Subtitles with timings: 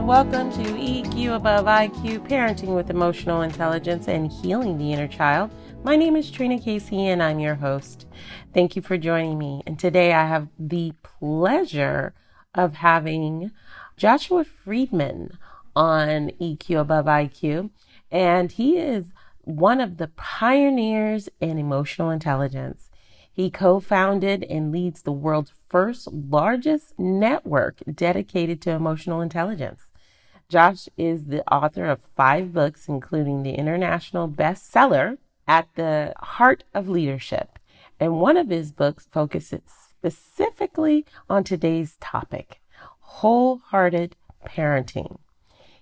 [0.00, 5.50] And welcome to EQ Above IQ Parenting with Emotional Intelligence and Healing the Inner Child.
[5.84, 8.06] My name is Trina Casey, and I'm your host.
[8.54, 9.62] Thank you for joining me.
[9.66, 12.14] And today I have the pleasure
[12.54, 13.50] of having
[13.98, 15.36] Joshua Freedman
[15.76, 17.68] on EQ Above IQ,
[18.10, 22.88] and he is one of the pioneers in emotional intelligence.
[23.30, 29.89] He co founded and leads the world's first largest network dedicated to emotional intelligence.
[30.50, 36.88] Josh is the author of five books, including the international bestseller, At the Heart of
[36.88, 37.60] Leadership.
[38.00, 42.60] And one of his books focuses specifically on today's topic
[42.98, 45.18] wholehearted parenting.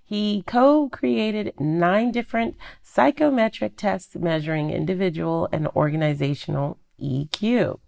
[0.03, 7.79] He co created nine different psychometric tests measuring individual and organizational EQ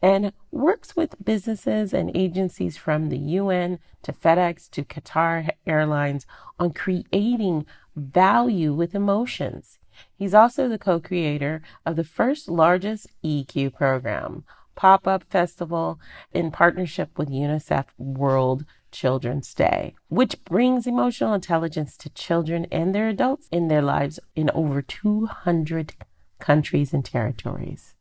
[0.00, 6.26] and works with businesses and agencies from the UN to FedEx to Qatar Airlines
[6.58, 7.66] on creating
[7.96, 9.78] value with emotions.
[10.16, 14.44] He's also the co creator of the first largest EQ program,
[14.74, 16.00] Pop Up Festival,
[16.32, 23.08] in partnership with UNICEF World Children's Day, which brings emotional intelligence to children and their
[23.08, 25.94] adults in their lives in over 200
[26.38, 27.94] countries and territories.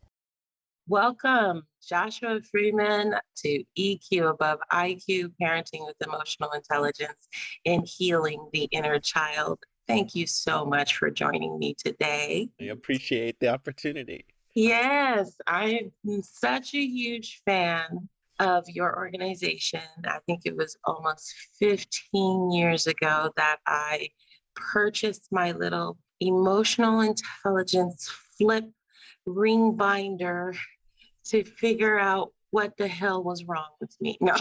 [0.92, 7.30] Welcome, Joshua Freedman, to EQ Above IQ Parenting with Emotional Intelligence
[7.66, 9.60] and Healing the Inner Child.
[9.88, 12.50] Thank you so much for joining me today.
[12.60, 14.26] I appreciate the opportunity.
[14.54, 18.10] Yes, I'm such a huge fan
[18.42, 19.80] of your organization.
[20.06, 24.10] I think it was almost 15 years ago that I
[24.56, 28.66] purchased my little emotional intelligence flip
[29.26, 30.54] ring binder
[31.32, 34.18] to figure out what the hell was wrong with me.
[34.20, 34.36] No.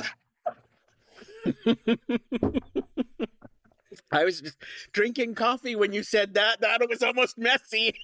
[4.13, 4.57] I was just
[4.93, 6.61] drinking coffee when you said that.
[6.61, 7.95] That was almost messy.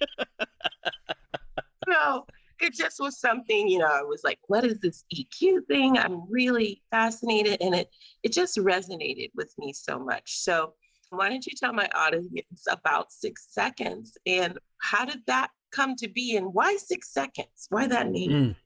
[1.89, 2.27] no,
[2.61, 5.99] it just was something, you know, I was like, what is this EQ thing?
[5.99, 7.61] I'm really fascinated.
[7.61, 7.91] And it
[8.23, 10.39] it just resonated with me so much.
[10.39, 10.75] So
[11.11, 16.09] why don't you tell my audience about six seconds and how did that come to
[16.09, 17.67] be and why six seconds?
[17.69, 18.31] Why that name?
[18.31, 18.57] Mm.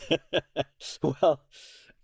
[1.02, 1.40] well,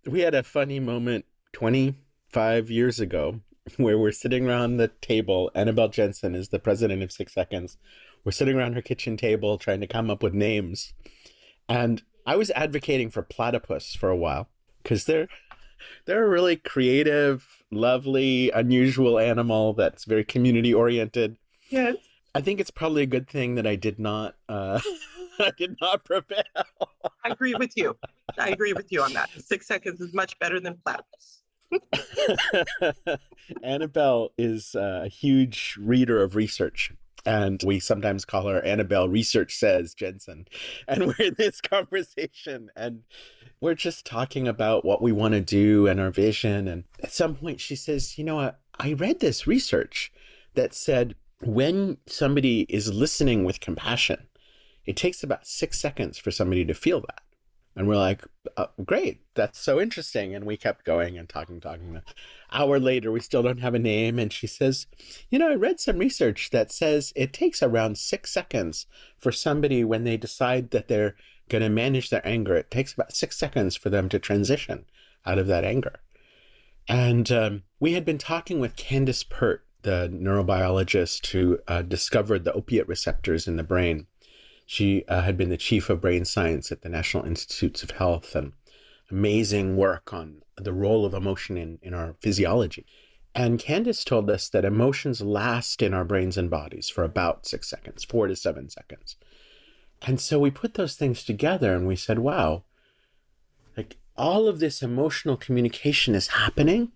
[0.06, 3.40] we had a funny moment 25 years ago
[3.76, 5.50] where we're sitting around the table.
[5.54, 7.78] Anabel Jensen is the president of Six Seconds.
[8.24, 10.92] We're sitting around her kitchen table trying to come up with names.
[11.68, 14.48] And I was advocating for platypus for a while
[14.82, 15.28] because they're
[16.06, 21.36] they're a really creative, lovely, unusual animal that's very community oriented.
[21.68, 21.96] Yes.
[22.34, 24.80] I think it's probably a good thing that I did not uh
[25.38, 26.42] I did not prevail.
[27.24, 27.96] I agree with you.
[28.38, 29.30] I agree with you on that.
[29.38, 31.42] Six seconds is much better than platypus.
[33.64, 36.92] Anabel is uh, a huge reader of research.
[37.26, 40.46] And we sometimes call her Anabel Research Says Jensen.
[40.86, 43.02] And we're in this conversation and
[43.60, 46.68] we're just talking about what we want to do and our vision.
[46.68, 48.52] And at some point, she says, You know?
[48.78, 50.12] I read this research
[50.54, 54.26] that said when somebody is listening with compassion,
[54.86, 57.22] it takes about six seconds for somebody to feel that.
[57.76, 58.22] And we're like,
[58.56, 60.34] oh, great, that's so interesting.
[60.34, 61.96] And we kept going and talking, talking.
[61.96, 62.02] An
[62.52, 64.18] hour later, we still don't have a name.
[64.18, 64.86] And she says,
[65.28, 68.86] You know, I read some research that says it takes around six seconds
[69.18, 71.16] for somebody when they decide that they're
[71.48, 72.54] going to manage their anger.
[72.54, 74.84] It takes about six seconds for them to transition
[75.26, 75.96] out of that anger.
[76.88, 82.52] And um, we had been talking with Candace Pert, the neurobiologist who uh, discovered the
[82.52, 84.06] opiate receptors in the brain.
[84.66, 88.34] She uh, had been the chief of brain science at the National Institutes of Health
[88.34, 88.52] and
[89.10, 92.86] amazing work on the role of emotion in, in our physiology.
[93.34, 97.68] And Candace told us that emotions last in our brains and bodies for about six
[97.68, 99.16] seconds, four to seven seconds.
[100.02, 102.64] And so we put those things together and we said, wow,
[103.76, 106.92] like all of this emotional communication is happening.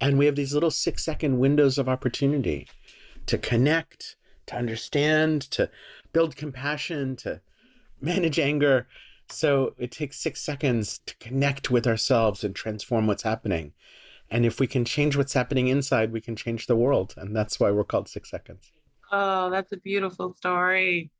[0.00, 2.68] And we have these little six second windows of opportunity
[3.26, 4.16] to connect,
[4.46, 5.70] to understand, to
[6.12, 7.40] build compassion, to
[8.00, 8.86] manage anger.
[9.28, 13.72] So it takes six seconds to connect with ourselves and transform what's happening.
[14.30, 17.14] And if we can change what's happening inside, we can change the world.
[17.16, 18.72] And that's why we're called Six Seconds.
[19.10, 21.10] Oh, that's a beautiful story.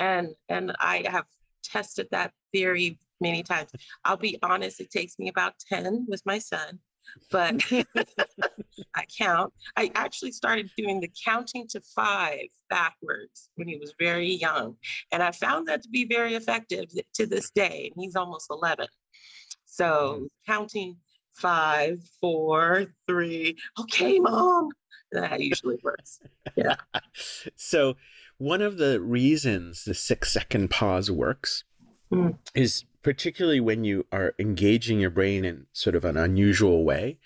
[0.00, 1.26] And and I have
[1.62, 3.70] tested that theory many times.
[4.04, 6.80] I'll be honest, it takes me about 10 with my son
[7.30, 7.60] but
[8.94, 9.52] I count.
[9.76, 14.76] I actually started doing the counting to five backwards when he was very young.
[15.12, 17.90] And I found that to be very effective to this day.
[17.92, 18.86] And he's almost 11.
[19.64, 20.24] So mm-hmm.
[20.46, 20.96] counting
[21.34, 23.56] five, four, three.
[23.80, 24.70] Okay, mom.
[25.12, 26.20] That usually works.
[26.56, 26.76] Yeah.
[27.56, 27.96] so,
[28.38, 31.64] one of the reasons the six second pause works
[32.12, 32.38] mm.
[32.54, 37.18] is particularly when you are engaging your brain in sort of an unusual way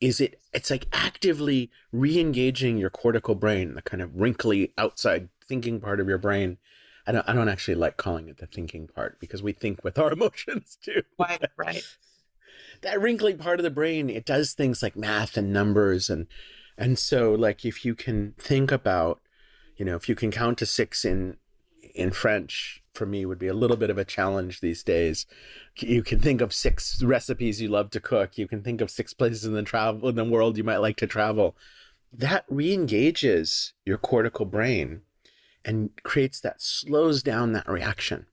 [0.00, 5.80] is it it's like actively re-engaging your cortical brain the kind of wrinkly outside thinking
[5.80, 6.58] part of your brain
[7.06, 9.98] I don't, I don't actually like calling it the thinking part because we think with
[9.98, 11.02] our emotions too.
[11.18, 11.84] Right, right.
[12.82, 16.26] that wrinkly part of the brain, it does things like math and numbers and
[16.78, 19.20] and so like if you can think about,
[19.76, 21.36] you know, if you can count to six in
[21.94, 25.26] in French, for me would be a little bit of a challenge these days.
[25.76, 28.36] You can think of six recipes you love to cook.
[28.36, 30.96] You can think of six places in the travel in the world you might like
[30.96, 31.56] to travel.
[32.12, 35.02] That re-engages your cortical brain
[35.64, 38.26] and creates that slows down that reaction.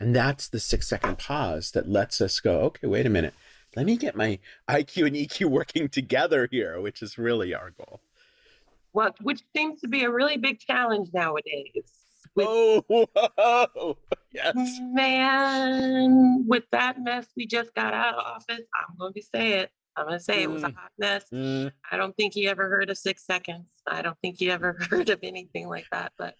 [0.00, 3.34] And that's the six second pause that lets us go, okay, wait a minute.
[3.76, 4.38] Let me get my
[4.68, 8.00] IQ and EQ working together here, which is really our goal.
[8.92, 12.01] Well, which seems to be a really big challenge nowadays.
[12.34, 13.98] With, oh, whoa,
[14.32, 14.54] yes.
[14.80, 19.70] Man, with that mess we just got out of office, I'm going to say it.
[19.96, 20.42] I'm going to say mm.
[20.42, 20.74] it was a mm.
[20.74, 21.24] hot mess.
[21.32, 21.70] Mm.
[21.90, 23.66] I don't think he ever heard of six seconds.
[23.86, 26.12] I don't think he ever heard of anything like that.
[26.16, 26.34] But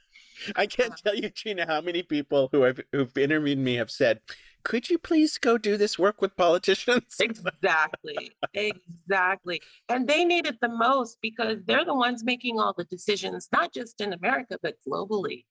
[0.57, 4.21] I can't tell you, Gina, how many people who have who've interviewed me have said,
[4.65, 10.61] "Could you please go do this work with politicians?" Exactly, exactly, and they need it
[10.61, 14.75] the most because they're the ones making all the decisions, not just in America but
[14.87, 15.45] globally.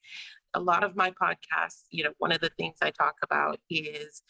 [0.53, 4.21] A lot of my podcasts, you know, one of the things I talk about is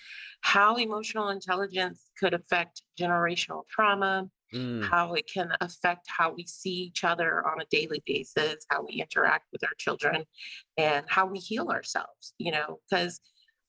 [0.41, 4.87] how emotional intelligence could affect generational trauma, mm.
[4.87, 9.01] how it can affect how we see each other on a daily basis, how we
[9.01, 10.23] interact with our children,
[10.77, 13.19] and how we heal ourselves, you know, because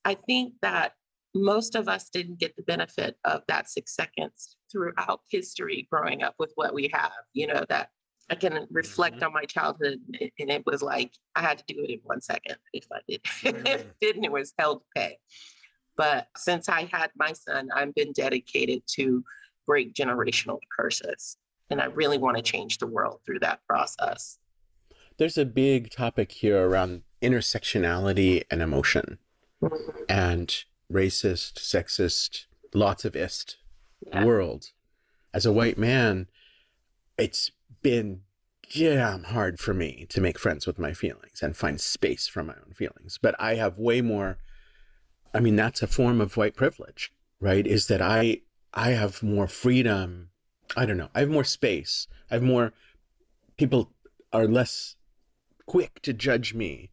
[0.04, 0.92] I think that
[1.34, 6.34] most of us didn't get the benefit of that six seconds throughout history growing up
[6.38, 7.88] with what we have, you know, that
[8.30, 9.26] I can reflect mm-hmm.
[9.26, 9.98] on my childhood
[10.38, 12.56] and it was like I had to do it in one second.
[12.72, 13.66] If I did, mm.
[13.66, 15.18] if didn't, it was hell to pay.
[15.96, 19.22] But since I had my son, I've been dedicated to
[19.66, 21.36] break generational curses.
[21.70, 24.38] And I really want to change the world through that process.
[25.18, 29.18] There's a big topic here around intersectionality and emotion
[29.62, 30.02] mm-hmm.
[30.08, 33.56] and racist, sexist, lots of ist
[34.06, 34.24] yeah.
[34.24, 34.72] world.
[35.34, 36.28] As a white man,
[37.18, 37.50] it's
[37.82, 38.22] been
[38.74, 42.54] damn hard for me to make friends with my feelings and find space for my
[42.54, 43.18] own feelings.
[43.20, 44.38] But I have way more,
[45.34, 47.66] I mean, that's a form of white privilege, right?
[47.66, 48.42] Is that I
[48.74, 50.30] I have more freedom.
[50.76, 51.10] I don't know.
[51.14, 52.06] I have more space.
[52.30, 52.72] I have more
[53.58, 53.92] people
[54.32, 54.96] are less
[55.66, 56.90] quick to judge me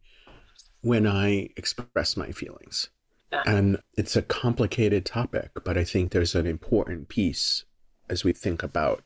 [0.82, 2.90] when I express my feelings.
[3.32, 7.64] And it's a complicated topic, but I think there's an important piece
[8.08, 9.02] as we think about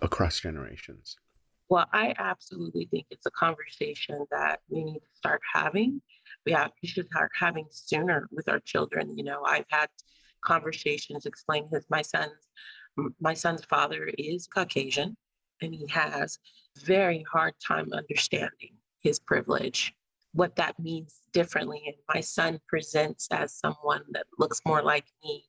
[0.00, 1.16] across generations.
[1.68, 6.00] Well, I absolutely think it's a conversation that we need to start having.
[6.46, 9.16] We have we should start having sooner with our children.
[9.16, 9.88] You know, I've had
[10.44, 12.48] conversations explaining his my son's
[13.20, 15.16] my son's father is Caucasian
[15.62, 16.38] and he has
[16.78, 19.94] very hard time understanding his privilege,
[20.34, 21.82] what that means differently.
[21.86, 25.44] And my son presents as someone that looks more like me.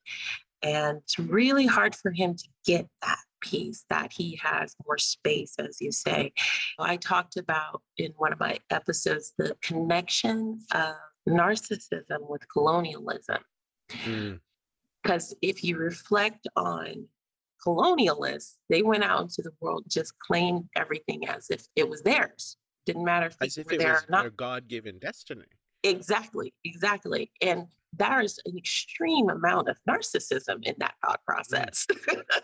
[0.62, 5.56] And it's really hard for him to get that piece that he has more space,
[5.60, 6.34] as you say.
[6.80, 10.96] I talked about in one of my episodes the connection of
[11.28, 13.42] narcissism with colonialism.
[14.06, 14.40] Mm.
[15.04, 17.08] Because if you reflect on
[17.66, 22.58] colonialists, they went out into the world, just claimed everything as if it was theirs.
[22.86, 25.46] Didn't matter if, as if it was their God-given destiny.
[25.84, 27.32] Exactly, exactly.
[27.42, 31.26] And there's an extreme amount of narcissism in that thought mm.
[31.26, 31.88] process.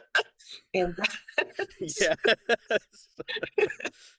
[0.74, 0.96] and
[1.80, 2.16] yes.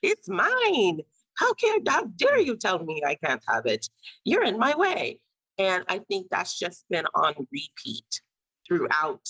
[0.02, 1.00] it's mine.
[1.34, 3.86] How can how dare you tell me I can't have it?
[4.24, 5.20] You're in my way.
[5.58, 8.20] And I think that's just been on repeat
[8.66, 9.26] throughout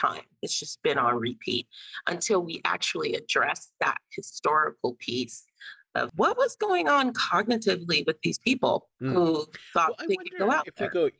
[0.00, 0.22] time.
[0.42, 1.66] It's just been on repeat
[2.08, 5.44] until we actually address that historical piece
[5.94, 9.12] of what was going on cognitively with these people mm.
[9.12, 10.90] who thought well, they could go out if there.
[10.92, 11.10] we go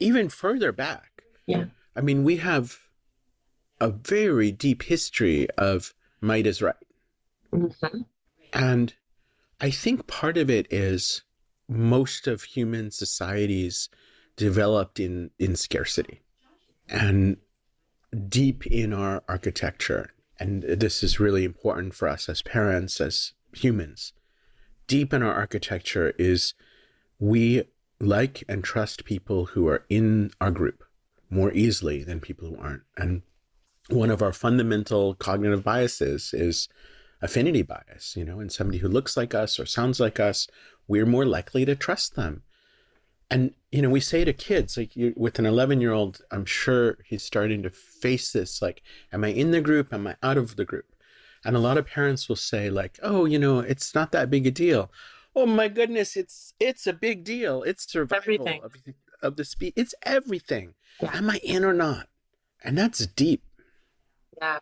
[0.00, 1.24] even further back.
[1.46, 1.66] Yeah.
[1.96, 2.78] I mean, we have
[3.80, 6.74] a very deep history of might is right.
[7.52, 8.00] Mm-hmm.
[8.52, 8.94] And
[9.60, 11.22] I think part of it is
[11.68, 13.88] most of human societies
[14.36, 16.22] developed in, in scarcity
[16.88, 17.36] and
[18.28, 24.12] deep in our architecture, and this is really important for us as parents, as humans,
[24.86, 26.54] deep in our architecture is
[27.18, 27.64] we
[28.00, 30.84] like and trust people who are in our group
[31.30, 32.82] more easily than people who aren't.
[32.96, 33.22] And
[33.88, 36.68] one of our fundamental cognitive biases is
[37.22, 40.46] affinity bias, you know, and somebody who looks like us or sounds like us,
[40.86, 42.42] we're more likely to trust them.
[43.30, 46.46] And, you know, we say to kids, like you, with an 11 year old, I'm
[46.46, 49.92] sure he's starting to face this like, am I in the group?
[49.92, 50.86] Am I out of the group?
[51.44, 54.46] And a lot of parents will say, like, oh, you know, it's not that big
[54.46, 54.90] a deal.
[55.36, 57.62] Oh my goodness, it's it's a big deal.
[57.62, 58.62] It's survival everything.
[58.64, 58.72] of,
[59.22, 59.72] of the speed.
[59.76, 60.74] It's everything.
[61.00, 61.16] Yeah.
[61.16, 62.08] Am I in or not?
[62.64, 63.42] And that's deep.
[64.40, 64.58] Yeah.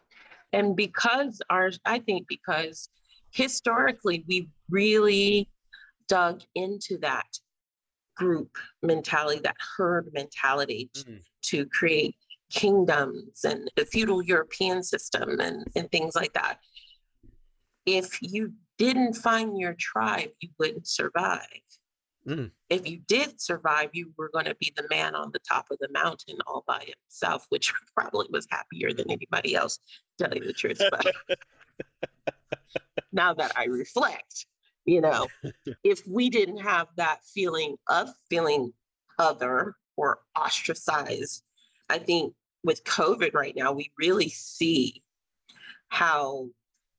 [0.53, 2.89] And because our, I think because
[3.31, 5.49] historically we really
[6.09, 7.27] dug into that
[8.17, 11.21] group mentality, that herd mentality Mm.
[11.43, 12.17] to create
[12.51, 16.59] kingdoms and the feudal European system and, and things like that.
[17.85, 21.41] If you didn't find your tribe, you wouldn't survive.
[22.29, 22.51] Mm.
[22.69, 25.79] If you did survive, you were going to be the man on the top of
[25.79, 29.79] the mountain all by himself, which probably was happier than anybody else,
[30.19, 30.81] to tell you the truth.
[30.91, 31.07] But
[33.13, 34.47] now that I reflect,
[34.85, 35.29] you know,
[35.85, 38.73] if we didn't have that feeling of feeling
[39.19, 41.43] other or ostracized,
[41.89, 45.03] I think with COVID right now, we really see
[45.89, 46.49] how,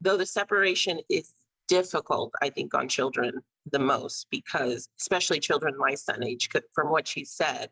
[0.02, 1.34] though the separation is
[1.68, 3.34] difficult, I think, on children
[3.72, 7.70] the most, because especially children my son age, could- from what she said,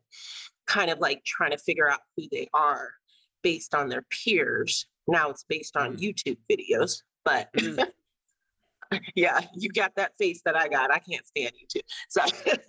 [0.68, 2.92] kind of like trying to figure out who they are
[3.44, 4.86] based on their peers.
[5.08, 6.00] Now it's based on Mm.
[6.02, 7.90] YouTube videos, but Mm.
[9.16, 10.92] yeah, you got that face that I got.
[10.92, 11.84] I can't stand YouTube.
[12.10, 12.22] So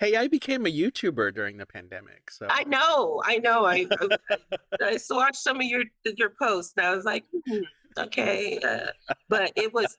[0.00, 2.30] Hey, I became a YouTuber during the pandemic.
[2.30, 3.64] So I know, I know.
[3.64, 3.86] I
[4.82, 5.84] I watched some of your
[6.16, 7.62] your posts and I was like, hmm,
[7.98, 8.88] okay, uh,
[9.28, 9.96] but it was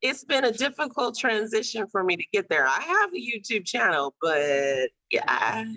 [0.00, 2.66] it's been a difficult transition for me to get there.
[2.66, 5.76] I have a YouTube channel, but yeah, I,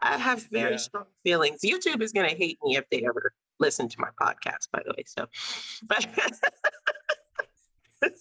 [0.00, 0.76] I have very Yeah.
[0.78, 1.60] strong feelings.
[1.62, 4.94] YouTube is going to hate me if they ever listen to my podcast, by the
[4.96, 5.04] way.
[5.06, 5.26] So,
[5.86, 6.06] but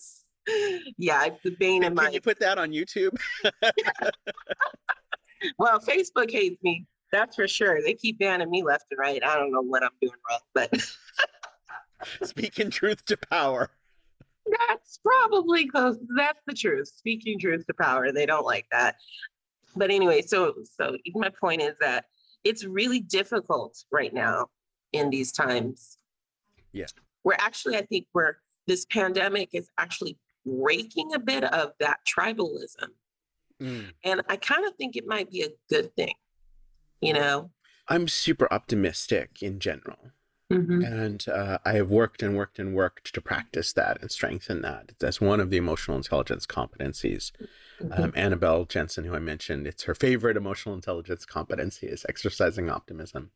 [0.98, 2.06] yeah, I- the bane in my.
[2.06, 3.18] Can you put that on YouTube?
[5.58, 6.86] well, Facebook hates me.
[7.12, 7.82] That's for sure.
[7.82, 9.22] They keep banning me left and right.
[9.24, 10.72] I don't know what I'm doing wrong, but
[12.24, 13.70] Speaking truth to power.
[14.70, 15.98] that's probably close.
[16.18, 16.88] That's the truth.
[16.88, 18.12] Speaking truth to power.
[18.12, 18.96] They don't like that.
[19.76, 22.06] But anyway, so so my point is that
[22.44, 24.48] it's really difficult right now
[24.94, 25.98] in these times.
[26.74, 26.88] Yeah.
[27.24, 28.36] We're actually, I think we're
[28.68, 32.88] this pandemic is actually breaking a bit of that tribalism.
[33.62, 33.92] Mm.
[34.04, 36.14] And I kind of think it might be a good thing,
[37.00, 37.52] you know?
[37.88, 40.12] I'm super optimistic in general.
[40.52, 40.86] Mhm.
[40.86, 44.92] And uh, I have worked and worked and worked to practice that and strengthen that.
[45.00, 47.32] That's one of the emotional intelligence competencies.
[47.90, 53.32] Um, Anabel Jensen, who I mentioned, it's her favorite emotional intelligence competency is exercising optimism.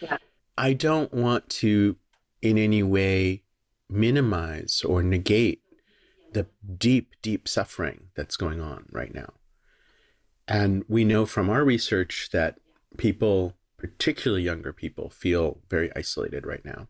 [0.00, 0.18] Yeah.
[0.58, 1.96] I don't want to
[2.42, 3.44] in any way
[3.88, 5.62] minimize or negate
[6.32, 6.46] the
[6.78, 9.32] deep, deep suffering that's going on right now.
[10.46, 12.58] And we know from our research that
[12.96, 16.88] people, particularly younger people, feel very isolated right now.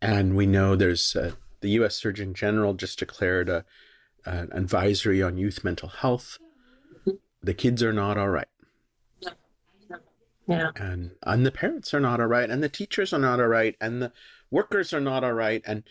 [0.00, 3.64] And we know there's uh, the US Surgeon General just declared a,
[4.24, 6.38] an advisory on youth mental health.
[7.42, 8.48] The kids are not all right,
[10.48, 10.70] yeah.
[10.74, 13.76] and and the parents are not all right, and the teachers are not all right,
[13.80, 14.12] and the
[14.50, 15.84] workers are not all right, and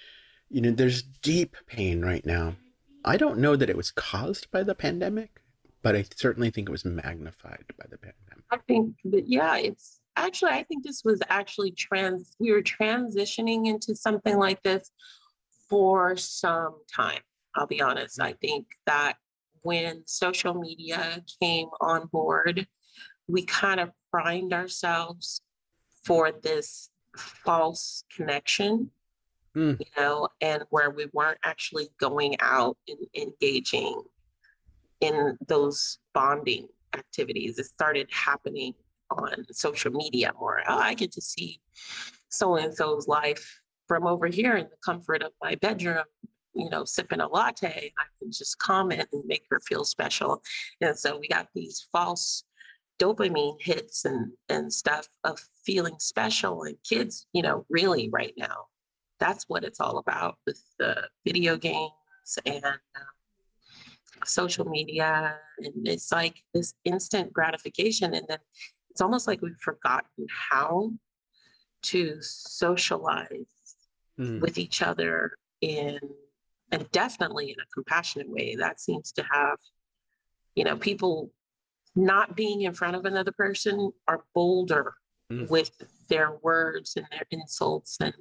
[0.49, 2.55] you know there's deep pain right now.
[3.07, 5.41] I don't know that it was caused by the pandemic,
[5.81, 8.43] but I certainly think it was magnified by the pandemic.
[8.51, 13.67] I think that, yeah, it's actually, I think this was actually trans, we were transitioning
[13.67, 14.91] into something like this
[15.69, 17.21] for some time.
[17.55, 18.21] I'll be honest.
[18.21, 19.15] I think that
[19.61, 22.67] when social media came on board,
[23.27, 25.41] we kind of primed ourselves
[26.03, 28.91] for this false connection,
[29.57, 29.79] Mm.
[29.79, 34.03] you know, and where we weren't actually going out and engaging
[35.01, 37.57] in those bonding activities.
[37.57, 38.75] It started happening
[39.09, 40.61] on social media more.
[40.67, 41.59] Oh, I get to see
[42.29, 46.03] so and so's life from over here in the comfort of my bedroom,
[46.53, 47.91] you know, sipping a latte.
[47.97, 50.43] I can just comment and make her feel special.
[50.81, 52.43] And so we got these false
[52.99, 58.65] dopamine hits and and stuff of feeling special and kids, you know, really right now.
[59.19, 61.91] That's what it's all about with the video games
[62.45, 62.71] and um,
[64.25, 68.39] social media and it's like this instant gratification and then
[68.89, 70.91] it's almost like we've forgotten how
[71.83, 73.45] to socialize
[74.19, 74.41] Mm.
[74.41, 75.99] with each other in
[76.71, 79.59] and definitely in a compassionate way that seems to have
[80.55, 81.31] you know people
[81.95, 84.95] not being in front of another person are bolder
[85.31, 85.47] Mm.
[85.51, 85.69] with
[86.09, 88.15] their words and their insults and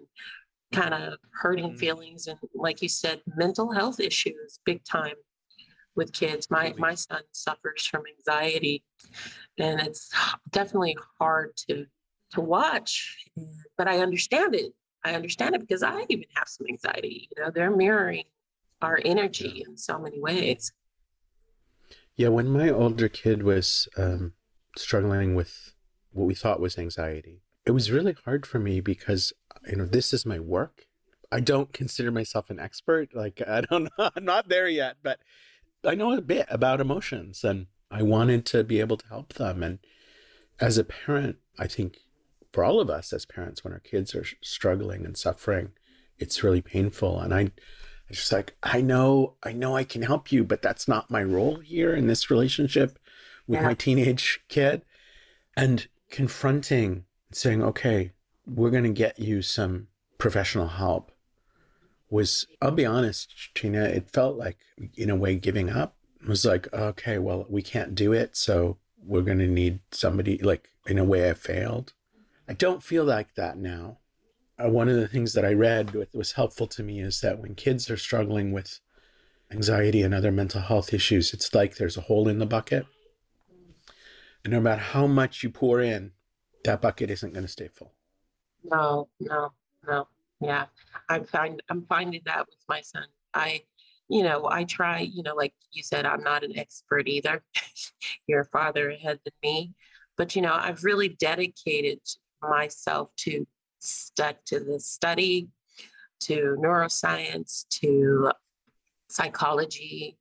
[0.72, 1.76] kind of hurting mm-hmm.
[1.76, 5.14] feelings and like you said mental health issues big time
[5.96, 6.50] with kids.
[6.50, 8.84] My my son suffers from anxiety
[9.58, 10.10] and it's
[10.50, 11.86] definitely hard to
[12.32, 13.16] to watch
[13.78, 14.72] but i understand it.
[15.04, 18.24] I understand it because i even have some anxiety you know they're mirroring
[18.82, 20.72] our energy in so many ways.
[22.14, 24.32] Yeah when my older kid was um,
[24.76, 25.72] struggling with
[26.12, 29.32] what we thought was anxiety it was really hard for me because
[29.66, 30.86] you know this is my work.
[31.32, 33.14] I don't consider myself an expert.
[33.14, 35.20] Like i don't know i'm not there yet but
[35.84, 39.62] i know a bit about emotions and i wanted to be able to help them.
[39.62, 39.78] And
[40.60, 41.98] as a parent i think
[42.52, 45.70] for all of us as parents when our kids are struggling and suffering
[46.18, 47.20] it's really painful.
[47.20, 47.50] And i
[48.08, 51.24] I just like i know i know i can help you but that's not my
[51.24, 53.00] role here in this relationship
[53.46, 53.66] with yeah.
[53.66, 54.82] my teenage kid.
[55.56, 58.12] And confronting and saying, okay,
[58.46, 59.88] we're going to get you some
[60.18, 61.12] professional help
[62.08, 64.58] was, I'll be honest, Tina, it felt like,
[64.96, 65.96] in a way, giving up.
[66.22, 68.36] It was like, okay, well, we can't do it.
[68.36, 71.92] So we're going to need somebody, like, in a way, I failed.
[72.48, 73.98] I don't feel like that now.
[74.58, 77.54] Uh, one of the things that I read was helpful to me is that when
[77.54, 78.80] kids are struggling with
[79.50, 82.86] anxiety and other mental health issues, it's like there's a hole in the bucket.
[84.44, 86.12] And no matter how much you pour in,
[86.64, 87.95] that bucket isn't going to stay full.
[88.64, 89.52] No, no,
[89.86, 90.08] no.
[90.40, 90.66] Yeah,
[91.08, 93.06] I'm find I'm finding that with my son.
[93.32, 93.62] I,
[94.08, 95.00] you know, I try.
[95.00, 97.42] You know, like you said, I'm not an expert either.
[98.26, 99.74] You're a father ahead than me,
[100.16, 102.00] but you know, I've really dedicated
[102.42, 103.46] myself to
[103.78, 105.48] stuck to the study,
[106.20, 108.32] to neuroscience, to
[109.08, 110.18] psychology,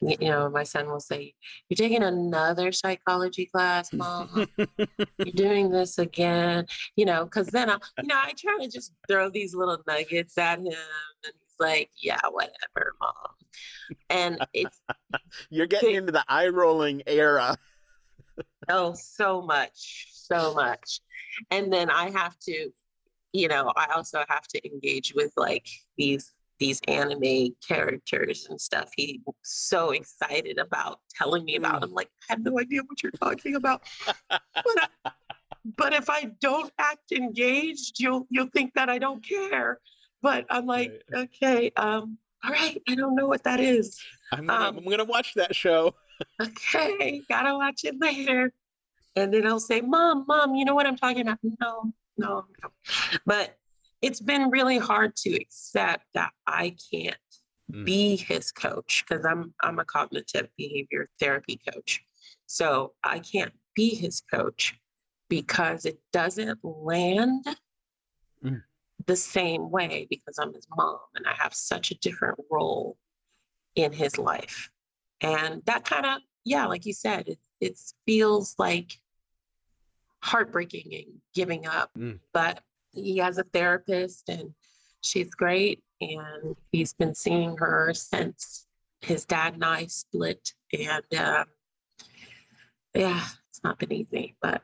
[0.00, 1.34] you know, my son will say,
[1.68, 4.46] You're taking another psychology class, mom.
[4.56, 8.92] You're doing this again, you know, because then I, you know, I try to just
[9.08, 10.74] throw these little nuggets at him and
[11.24, 13.12] he's like, Yeah, whatever, mom.
[14.10, 14.80] And it's
[15.50, 17.56] you're getting into the eye rolling era.
[18.68, 21.00] oh, so much, so much.
[21.50, 22.70] And then I have to,
[23.32, 28.90] you know, I also have to engage with like these these anime characters and stuff.
[28.96, 31.82] He's so excited about telling me about.
[31.82, 31.94] I'm mm.
[31.94, 33.82] like, I have no idea what you're talking about.
[34.28, 35.10] but, I,
[35.76, 39.80] but if I don't act engaged, you'll you'll think that I don't care.
[40.20, 41.28] But I'm like, right.
[41.34, 43.98] okay, um, all right, I don't know what that is.
[44.32, 45.94] I'm gonna, um, I'm gonna watch that show.
[46.42, 48.52] okay, gotta watch it later.
[49.16, 51.38] And then I'll say, Mom, Mom, you know what I'm talking about?
[51.60, 52.70] No, no, no.
[53.26, 53.56] But
[54.02, 57.16] it's been really hard to accept that I can't
[57.72, 57.84] mm.
[57.84, 62.00] be his coach because I'm I'm a cognitive behavior therapy coach.
[62.46, 64.74] So I can't be his coach
[65.28, 67.44] because it doesn't land
[68.44, 68.62] mm.
[69.06, 72.96] the same way because I'm his mom and I have such a different role
[73.74, 74.70] in his life.
[75.20, 78.92] And that kind of, yeah, like you said, it, it feels like
[80.22, 81.90] heartbreaking and giving up.
[81.98, 82.20] Mm.
[82.32, 82.60] But
[82.92, 84.52] he has a therapist and
[85.00, 85.82] she's great.
[86.00, 88.66] And he's been seeing her since
[89.00, 90.52] his dad and I split.
[90.72, 91.44] And uh,
[92.94, 94.62] yeah, it's not been easy, but.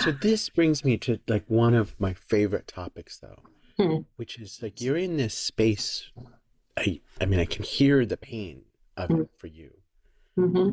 [0.00, 3.42] So this brings me to like one of my favorite topics though,
[3.78, 3.98] hmm.
[4.16, 6.10] which is like you're in this space.
[6.76, 8.62] I, I mean, I can hear the pain
[8.96, 9.22] of hmm.
[9.22, 9.70] it for you.
[10.36, 10.70] Mm-hmm.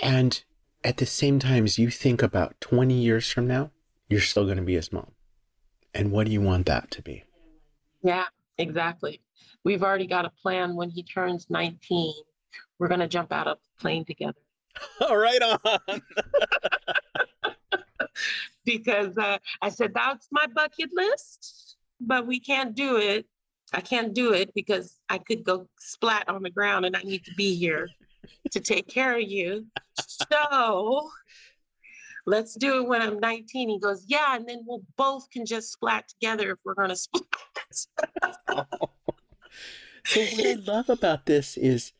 [0.00, 0.42] And
[0.82, 3.70] at the same time, as you think about 20 years from now,
[4.08, 5.12] you're still going to be his mom.
[5.94, 7.24] And what do you want that to be?
[8.02, 8.26] Yeah,
[8.58, 9.20] exactly.
[9.64, 12.14] We've already got a plan when he turns 19.
[12.78, 14.40] We're going to jump out of the plane together.
[15.00, 16.00] All right on.
[18.64, 23.26] because uh, I said, that's my bucket list, but we can't do it.
[23.72, 27.24] I can't do it because I could go splat on the ground and I need
[27.26, 27.88] to be here
[28.50, 29.66] to take care of you.
[30.30, 31.10] So
[32.30, 33.68] let's do it when I'm 19.
[33.68, 36.96] He goes, yeah, and then we'll both can just splat together if we're going to
[36.96, 37.24] splat.
[40.06, 41.92] So what I love about this is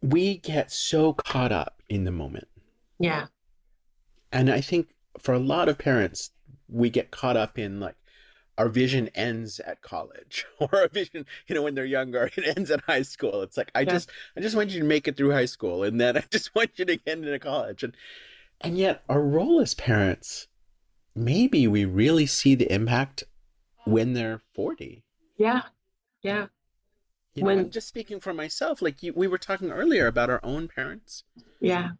[0.00, 2.48] we get so caught up in the moment.
[2.98, 3.26] Yeah.
[4.32, 4.88] And I think
[5.18, 6.30] for a lot of parents,
[6.68, 7.96] we get caught up in like
[8.58, 12.70] our vision ends at college or our vision, you know, when they're younger, it ends
[12.70, 13.42] at high school.
[13.42, 13.92] It's like I yeah.
[13.92, 16.54] just I just want you to make it through high school and then I just
[16.54, 17.82] want you to get into college.
[17.82, 17.94] And
[18.62, 20.48] and yet, our role as parents,
[21.14, 23.24] maybe we really see the impact
[23.84, 25.04] when they're 40.
[25.36, 25.62] Yeah.
[26.22, 26.46] Yeah.
[27.34, 30.30] You know, when, I'm just speaking for myself, like you, we were talking earlier about
[30.30, 31.24] our own parents.
[31.60, 31.90] Yeah.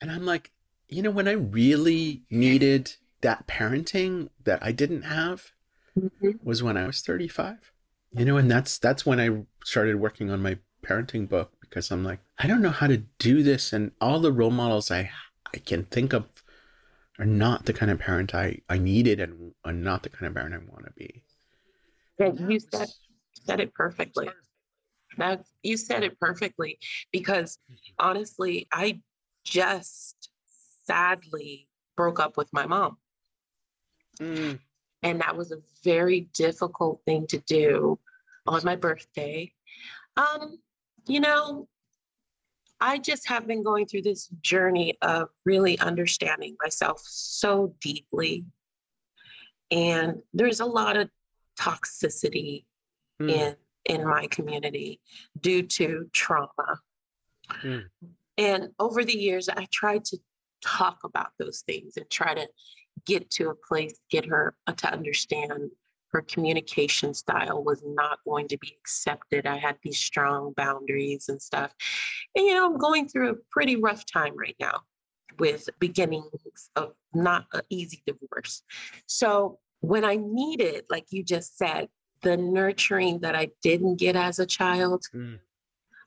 [0.00, 0.50] And I'm like,
[0.88, 5.52] you know, when I really needed that parenting that I didn't have
[5.98, 6.30] Mm-hmm.
[6.42, 7.70] was when I was 35.
[8.16, 12.02] You know, and that's that's when I started working on my parenting book because I'm
[12.04, 15.10] like, I don't know how to do this and all the role models I
[15.54, 16.26] I can think of
[17.18, 20.34] are not the kind of parent I I needed and are not the kind of
[20.34, 21.22] parent I want to be.
[22.18, 22.88] Yeah, you was- said
[23.34, 24.28] said it perfectly.
[25.18, 26.78] That you said it perfectly
[27.12, 27.58] because
[27.98, 29.00] honestly, I
[29.44, 30.30] just
[30.84, 32.96] sadly broke up with my mom.
[34.20, 34.58] Mm,
[35.02, 37.98] And that was a very difficult thing to do
[38.46, 39.52] on my birthday.
[40.16, 40.58] Um,
[41.06, 41.68] you know,
[42.82, 48.44] I just have been going through this journey of really understanding myself so deeply.
[49.70, 51.08] And there's a lot of
[51.56, 52.64] toxicity
[53.20, 55.00] mm, in in my community
[55.40, 56.80] due to trauma.
[57.62, 57.84] Mm.
[58.38, 60.18] And over the years, I tried to
[60.64, 62.48] talk about those things and try to
[63.06, 65.70] get to a place, get her to understand
[66.12, 69.46] her communication style was not going to be accepted.
[69.46, 71.72] I had these strong boundaries and stuff.
[72.34, 74.82] And, you know, I'm going through a pretty rough time right now
[75.38, 78.62] with beginnings of not an easy divorce.
[79.06, 81.88] So when I needed, like you just said,
[82.22, 85.38] the nurturing that I didn't get as a child, mm,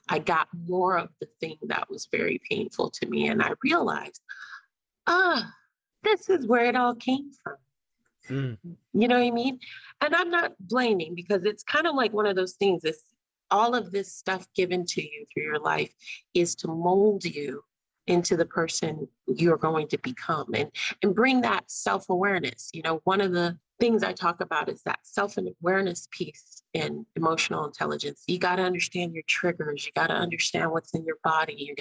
[0.08, 3.28] I got more of the thing that was very painful to me.
[3.28, 4.22] And I realized,
[5.08, 5.52] ah,
[6.04, 7.56] this is where it all came from.
[8.30, 8.58] Mm,
[8.94, 9.60] You know what I mean?
[10.02, 12.84] And I'm not blaming because it's kind of like one of those things.
[12.84, 13.04] It's
[13.52, 15.94] all of this stuff given to you through your life
[16.34, 17.64] is to mold you
[18.08, 20.70] into the person you're going to become and
[21.02, 22.70] and bring that self-awareness.
[22.74, 27.66] You know, one of the things I talk about is that self-awareness piece in emotional
[27.66, 28.24] intelligence.
[28.28, 29.86] You got to understand your triggers.
[29.86, 31.56] You got to understand what's in your body.
[31.58, 31.76] You,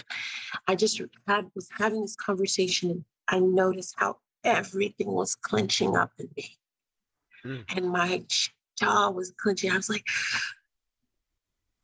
[0.66, 6.12] I just had was having this conversation and I noticed how everything was clenching up
[6.18, 6.58] in me.
[7.44, 7.64] Mm.
[7.76, 8.24] And my
[8.78, 9.70] jaw was clenching.
[9.70, 10.06] I was like,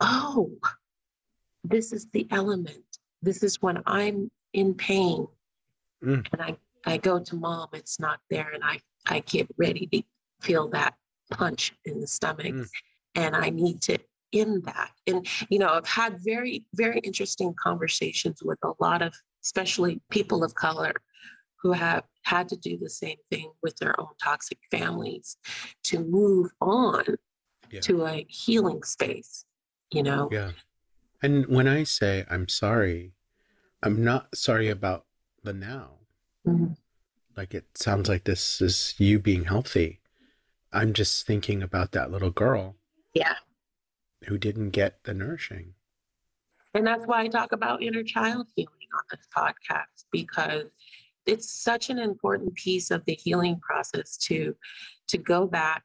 [0.00, 0.52] oh,
[1.64, 2.84] this is the element.
[3.22, 5.26] This is when I'm in pain.
[6.04, 6.26] Mm.
[6.32, 8.50] And I, I go to mom, it's not there.
[8.54, 10.02] And I, I get ready to
[10.40, 10.94] feel that
[11.30, 12.54] punch in the stomach.
[12.54, 12.68] Mm.
[13.16, 13.98] And I need to
[14.32, 14.92] end that.
[15.06, 20.44] And, you know, I've had very, very interesting conversations with a lot of, especially people
[20.44, 20.92] of color
[21.62, 25.36] who have had to do the same thing with their own toxic families
[25.84, 27.04] to move on
[27.70, 27.80] Yeah.
[27.80, 29.44] to a healing space,
[29.92, 30.28] you know?
[30.32, 30.52] yeah.
[31.22, 33.12] And when I say I'm sorry,
[33.82, 35.06] I'm not sorry about
[35.42, 35.98] the now.
[36.46, 36.76] Mhm.
[37.36, 40.00] Like it sounds like this is you being healthy.
[40.72, 42.76] I'm just thinking about that little girl
[43.14, 43.36] Yeah.
[44.26, 45.74] who didn't get the nourishing.
[46.74, 50.70] And that's why I talk about inner child healing on this podcast because
[51.30, 54.54] it's such an important piece of the healing process to
[55.06, 55.84] to go back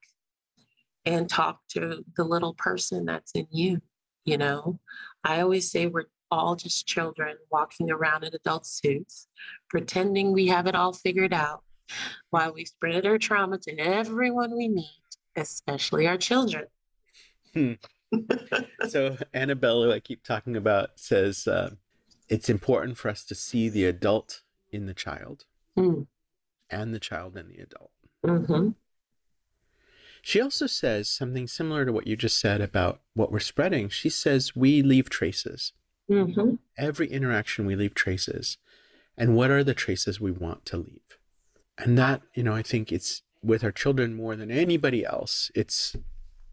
[1.06, 3.80] and talk to the little person that's in you,
[4.26, 4.80] you know.
[5.24, 9.28] I always say we're all just children walking around in adult suits,
[9.70, 11.64] pretending we have it all figured out
[12.32, 16.66] while we spread our trauma to everyone we meet, especially our children.
[18.88, 21.72] So Anabel, who I keep talking about, says uh,
[22.30, 24.42] it's important for us to see the adult
[24.76, 25.46] in the child
[25.78, 26.08] Mm,
[26.70, 27.92] and the child in the adult.
[28.24, 28.70] hmm
[30.22, 33.90] She also says something similar to what you just said about what we're spreading.
[33.90, 35.74] She says we leave traces.
[36.08, 38.58] hmm Every interaction we leave traces.
[39.18, 41.18] And what are the traces we want to leave?
[41.78, 45.52] And that, you know, I think it's with our children more than anybody else.
[45.56, 45.96] It's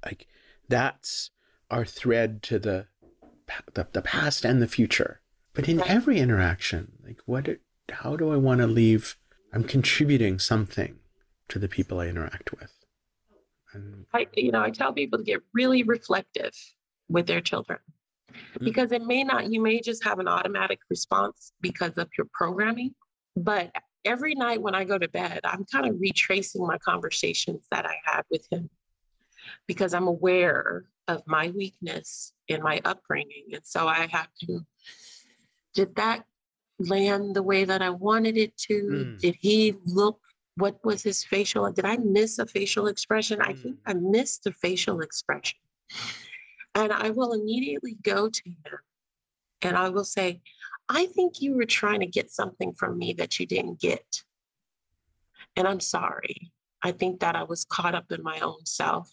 [0.04, 0.26] like
[0.68, 1.30] that's
[1.70, 2.87] our thread to the
[3.74, 5.20] the, the past and the future.
[5.54, 9.16] But in every interaction, like what it, how do I want to leave
[9.55, 10.99] I'm contributing something
[11.49, 12.73] to the people I interact with.
[13.75, 16.53] And I, you know, I tell people to get really reflective
[17.11, 17.79] with their children
[18.33, 18.64] Mm.
[18.64, 22.95] because it may not, you may just have an automatic response because of your programming.
[23.37, 23.71] But
[24.05, 27.97] every night when I go to bed, I'm kind of retracing my conversations that I
[28.05, 28.71] had with him
[29.66, 33.47] because I'm aware of my weakness in my upbringing.
[33.53, 34.61] And so I have to,
[35.75, 36.25] did that
[36.88, 38.75] land the way that I wanted it to?
[38.75, 39.18] Mm.
[39.18, 40.18] Did he look
[40.57, 43.40] what was his facial did i miss a facial expression?
[43.40, 45.59] I think i missed a facial expression.
[46.75, 48.79] And i will immediately go to him
[49.62, 50.40] and i will say
[50.88, 54.23] i think you were trying to get something from me that you didn't get.
[55.57, 56.53] And i'm sorry.
[56.83, 59.11] I think that i was caught up in my own self.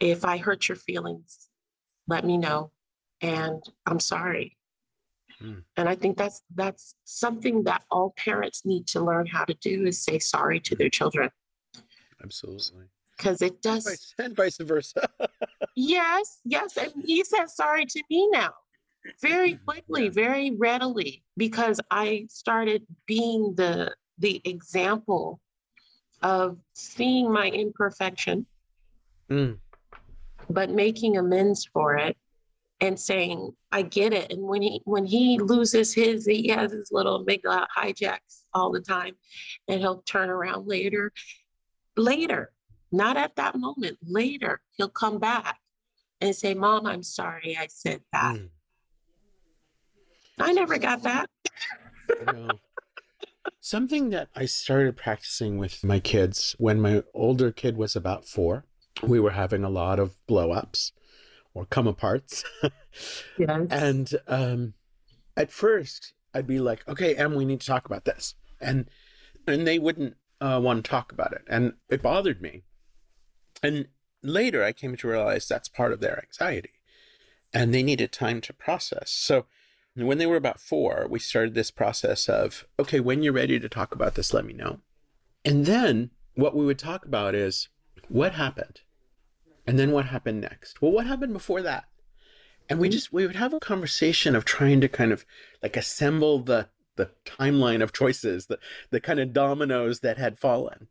[0.00, 1.48] If i hurt your feelings
[2.06, 2.70] let me know.
[3.22, 4.56] And i'm sorry
[5.42, 5.62] Mm.
[5.76, 9.86] And I think that's that's something that all parents need to learn how to do
[9.86, 11.30] is say sorry to their children.
[12.22, 12.84] Absolutely.
[13.16, 15.08] Because it does and vice versa.
[15.76, 16.76] yes, yes.
[16.76, 18.50] And he says sorry to me now.
[19.20, 25.40] Very quickly, very readily, because I started being the the example
[26.22, 28.46] of seeing my imperfection,
[29.30, 29.58] mm.
[30.48, 32.16] but making amends for it
[32.86, 34.32] and saying, I get it.
[34.32, 38.80] And when he when he loses his, he has his little amygdala hijacks all the
[38.80, 39.14] time.
[39.68, 41.12] And he'll turn around later.
[41.96, 42.52] Later,
[42.92, 45.58] not at that moment, later, he'll come back
[46.20, 48.36] and say, Mom, I'm sorry I said that.
[48.36, 48.48] Mm.
[50.38, 51.30] I never got that.
[53.60, 58.64] Something that I started practicing with my kids when my older kid was about four,
[59.02, 60.92] we were having a lot of blow ups
[61.54, 62.44] or come aparts.
[63.38, 63.66] yes.
[63.70, 64.74] And um,
[65.36, 68.34] at first, I'd be like, okay, Em, we need to talk about this.
[68.60, 68.88] And
[69.46, 71.42] and they wouldn't uh, want to talk about it.
[71.48, 72.62] And it bothered me.
[73.62, 73.88] And
[74.22, 76.70] later, I came to realize that's part of their anxiety.
[77.52, 79.10] And they needed time to process.
[79.10, 79.46] So
[79.94, 83.68] when they were about four, we started this process of, okay, when you're ready to
[83.68, 84.80] talk about this, let me know.
[85.44, 87.68] And then what we would talk about is
[88.08, 88.80] what happened?
[89.66, 90.82] And then what happened next?
[90.82, 91.84] Well, what happened before that?
[92.68, 92.92] And we mm-hmm.
[92.92, 95.24] just we would have a conversation of trying to kind of
[95.62, 98.58] like assemble the the timeline of choices, the
[98.90, 100.88] the kind of dominoes that had fallen,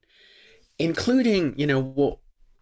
[0.77, 2.19] including, you know, well,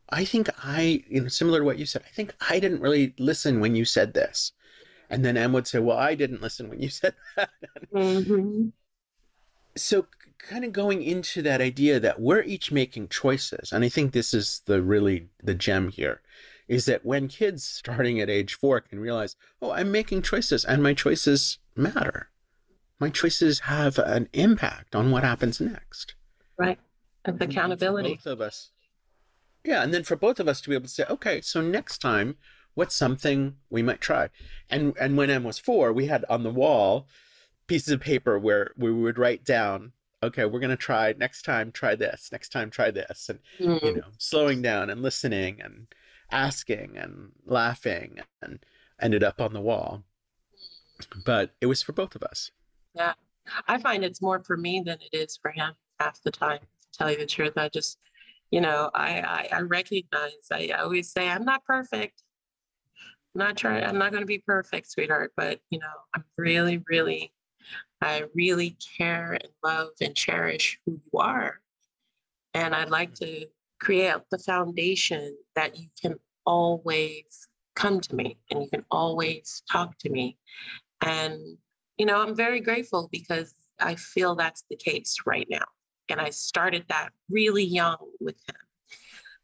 [0.10, 3.14] I think I, you know, similar to what you said, I think I didn't really
[3.18, 4.52] listen when you said this.
[5.10, 7.50] And then Em would say, Well, I didn't listen when you said that.
[7.94, 8.70] Mm-hmm.
[9.76, 10.06] So
[10.42, 14.34] kind of going into that idea that we're each making choices and i think this
[14.34, 16.22] is the really the gem here
[16.68, 20.82] is that when kids starting at age four can realize oh i'm making choices and
[20.82, 22.30] my choices matter.
[23.00, 26.16] My choices have an impact on what happens next.
[26.58, 26.80] Right
[27.26, 28.16] of accountability.
[28.16, 28.72] both of us
[29.64, 32.00] yeah and then for both of us to be able to say okay so next
[32.00, 32.36] time
[32.74, 34.30] what's something we might try?
[34.70, 37.08] And and when m was four we had on the wall
[37.68, 39.92] pieces of paper where we would write down
[40.24, 43.30] okay, we're going to try next time, try this, next time, try this.
[43.30, 43.84] And, mm.
[43.84, 45.88] you know, slowing down and listening and
[46.32, 48.60] asking and laughing and
[49.02, 50.04] ended up on the wall.
[51.26, 52.52] But it was for both of us.
[52.94, 53.14] Yeah.
[53.68, 56.98] I find it's more for me than it is for him half the time, to
[56.98, 57.54] tell you the truth.
[57.58, 57.98] I just,
[58.52, 62.22] you know, I, I, I recognize, I always say, I'm not perfect.
[63.34, 66.84] I'm not trying, I'm not going to be perfect, sweetheart, but, you know, I'm really,
[66.88, 67.34] really
[68.02, 71.62] I really care and love and cherish who you are.
[72.54, 73.46] And I'd like to
[73.80, 79.98] create the foundation that you can always come to me and you can always talk
[80.00, 80.38] to me.
[81.02, 81.58] And,
[81.98, 85.66] you know, I'm very grateful because I feel that's the case right now.
[86.10, 88.56] And I started that really young with him.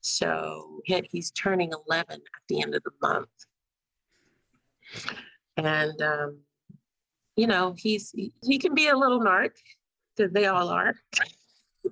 [0.02, 3.30] So he's turning 11 at the end of the month.
[5.58, 6.40] And um,
[7.38, 9.52] you know, he's he can be a little narc
[10.16, 10.96] because they all are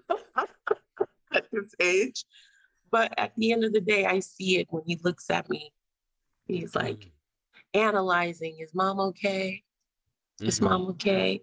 [1.34, 2.26] at this age.
[2.92, 5.72] But at the end of the day, I see it when he looks at me.
[6.48, 7.80] He's like mm-hmm.
[7.80, 9.62] analyzing, is mom okay?
[10.42, 10.66] Is mm-hmm.
[10.66, 11.42] mom okay?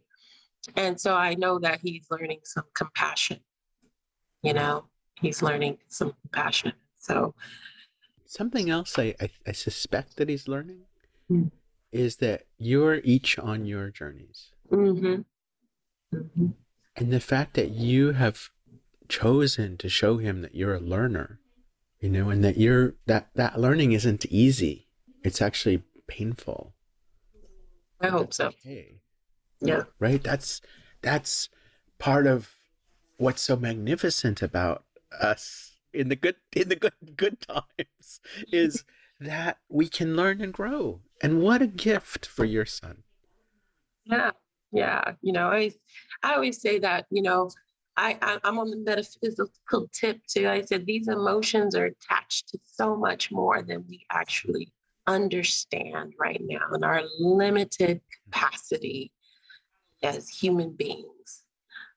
[0.76, 3.38] And so I know that he's learning some compassion.
[4.42, 4.86] You know,
[5.20, 6.72] he's learning some compassion.
[6.98, 7.34] So
[8.26, 10.80] something else I, I, I suspect that he's learning
[11.30, 11.48] mm-hmm
[11.92, 14.50] is that you're each on your journeys.
[14.70, 16.16] Mm-hmm.
[16.16, 16.46] Mm-hmm.
[16.96, 18.50] And the fact that you have
[19.08, 21.38] chosen to show him that you're a learner,
[22.00, 24.88] you know, and that you're that that learning isn't easy.
[25.22, 26.74] It's actually painful.
[28.00, 28.48] I hope so.
[28.48, 29.00] Okay.
[29.60, 29.84] Yeah.
[29.98, 30.22] Right?
[30.22, 30.60] That's
[31.02, 31.48] that's
[31.98, 32.54] part of
[33.18, 34.84] what's so magnificent about
[35.20, 38.84] us in the good in the good good times is
[39.24, 41.00] that we can learn and grow.
[41.22, 43.02] And what a gift for your son.
[44.04, 44.32] Yeah.
[44.72, 45.12] Yeah.
[45.20, 45.72] You know, I
[46.22, 47.50] I always say that, you know,
[47.96, 50.48] I, I I'm on the metaphysical tip too.
[50.48, 54.72] I said these emotions are attached to so much more than we actually
[55.06, 59.12] understand right now in our limited capacity
[60.02, 61.44] as human beings.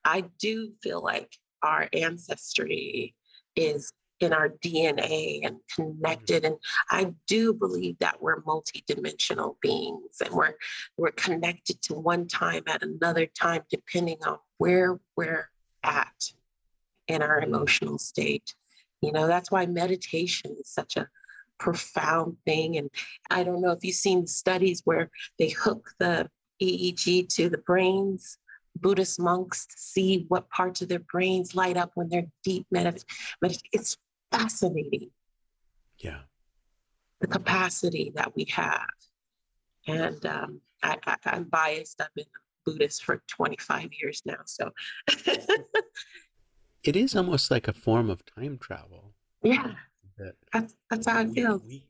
[0.03, 1.31] I do feel like
[1.63, 3.15] our ancestry
[3.55, 5.83] is in our DNA and mm-hmm.
[5.83, 6.45] connected.
[6.45, 6.55] And
[6.89, 10.53] I do believe that we're multidimensional beings and we're
[10.97, 15.49] we're connected to one time at another time, depending on where we're
[15.83, 16.31] at
[17.07, 17.53] in our mm-hmm.
[17.53, 18.55] emotional state.
[19.01, 21.07] You know, that's why meditation is such a
[21.59, 22.77] profound thing.
[22.77, 22.89] And
[23.29, 26.29] I don't know if you've seen studies where they hook the
[26.61, 28.37] EEG to the brains,
[28.81, 33.07] Buddhist monks see what parts of their brains light up when they're deep meditating.
[33.41, 33.97] But it's
[34.37, 35.09] fascinating.
[35.99, 36.19] Yeah.
[37.21, 38.85] The capacity that we have.
[39.87, 42.01] And um, I, I, I'm biased.
[42.01, 42.25] I've been
[42.65, 44.37] Buddhist for 25 years now.
[44.45, 44.71] So
[46.83, 49.13] it is almost like a form of time travel.
[49.43, 49.73] Yeah.
[50.17, 51.61] That that's, that's how it feels.
[51.63, 51.87] We,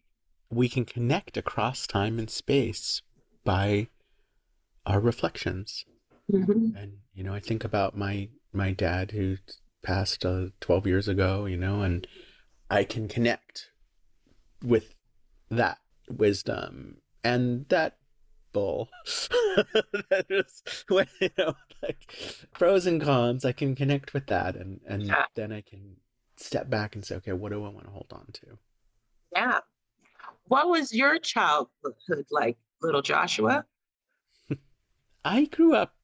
[0.49, 3.01] we can connect across time and space
[3.43, 3.88] by
[4.86, 5.86] our reflections.
[6.31, 6.75] Mm-hmm.
[6.75, 9.38] And, you know, I think about my, my dad who
[9.84, 12.08] passed uh, 12 years ago, you know, and
[12.69, 13.69] I can connect
[14.63, 14.95] with
[15.49, 15.78] that
[16.10, 17.97] wisdom and that
[18.54, 18.89] bull.
[20.10, 22.15] that is when you know, like
[22.54, 23.45] pros and cons.
[23.45, 25.25] I can connect with that, and and yeah.
[25.36, 25.97] then I can
[26.38, 28.58] step back and say, okay, what do I want to hold on to?
[29.34, 29.60] Yeah.
[30.47, 33.65] What was your childhood like, little Joshua?
[35.25, 35.95] I grew up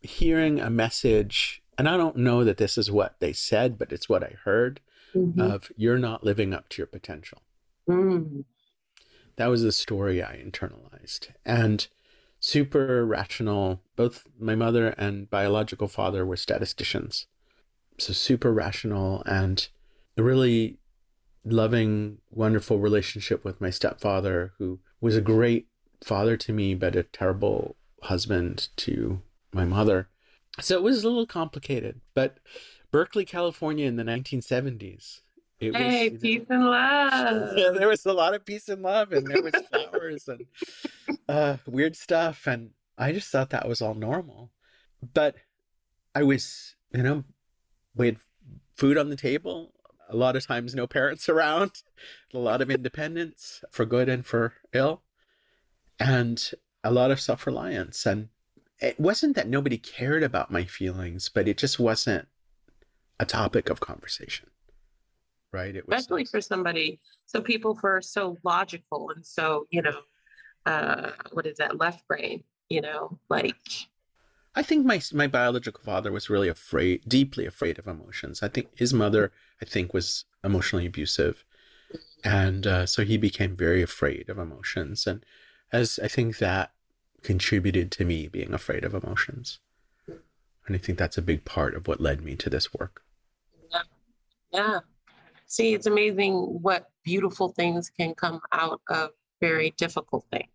[0.00, 4.08] hearing a message, and I don't know that this is what they said, but it's
[4.08, 4.80] what I heard
[5.14, 5.40] mm-hmm.
[5.40, 7.42] of you're not living up to your potential.
[7.88, 8.44] Mm.
[9.36, 11.28] That was the story I internalized.
[11.44, 11.86] And
[12.40, 17.26] super rational, both my mother and biological father were statisticians.
[17.98, 19.66] So super rational and
[20.16, 20.78] a really
[21.44, 25.68] loving, wonderful relationship with my stepfather, who was a great
[26.02, 29.20] father to me, but a terrible husband to
[29.52, 30.08] my mother.
[30.60, 32.00] So it was a little complicated.
[32.14, 32.38] But
[32.94, 35.22] Berkeley, California in the 1970s
[35.58, 37.56] it hey, was, peace know, and love.
[37.76, 40.46] there was a lot of peace and love, and there was flowers and
[41.28, 44.52] uh, weird stuff, and I just thought that was all normal.
[45.12, 45.34] But
[46.14, 47.24] I was, you know,
[47.96, 48.18] we had
[48.76, 49.72] food on the table.
[50.08, 51.72] A lot of times, no parents around.
[52.32, 55.02] A lot of independence for good and for ill,
[55.98, 56.48] and
[56.84, 58.06] a lot of self reliance.
[58.06, 58.28] And
[58.78, 62.28] it wasn't that nobody cared about my feelings, but it just wasn't
[63.20, 64.48] a topic of conversation
[65.54, 65.76] right?
[65.76, 67.00] It was especially for somebody.
[67.26, 70.00] So people for so logical and so you know,
[70.66, 72.42] uh, what is that left brain?
[72.68, 73.56] You know, like.
[74.56, 78.42] I think my my biological father was really afraid, deeply afraid of emotions.
[78.42, 81.44] I think his mother, I think, was emotionally abusive,
[82.22, 85.06] and uh, so he became very afraid of emotions.
[85.06, 85.24] And
[85.72, 86.72] as I think that
[87.22, 89.58] contributed to me being afraid of emotions,
[90.06, 93.03] and I think that's a big part of what led me to this work.
[94.54, 94.78] Yeah,
[95.46, 100.48] see, it's amazing what beautiful things can come out of very difficult things.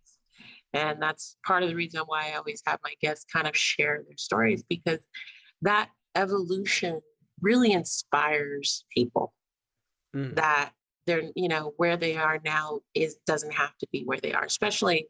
[0.72, 4.02] And that's part of the reason why I always have my guests kind of share
[4.06, 5.00] their stories because
[5.62, 7.00] that evolution
[7.42, 9.34] really inspires people
[10.16, 10.34] mm.
[10.36, 10.70] that
[11.06, 14.44] they're, you know, where they are now is doesn't have to be where they are,
[14.44, 15.08] especially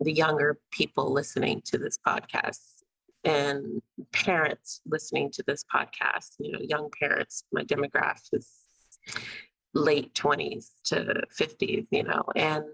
[0.00, 2.77] the younger people listening to this podcast
[3.24, 8.50] and parents listening to this podcast, you know, young parents, my demographic is
[9.74, 12.64] late 20s to 50s, you know, and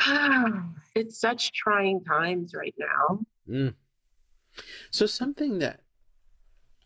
[0.00, 3.20] ah, it's such trying times right now.
[3.48, 3.74] Mm.
[4.90, 5.80] So something that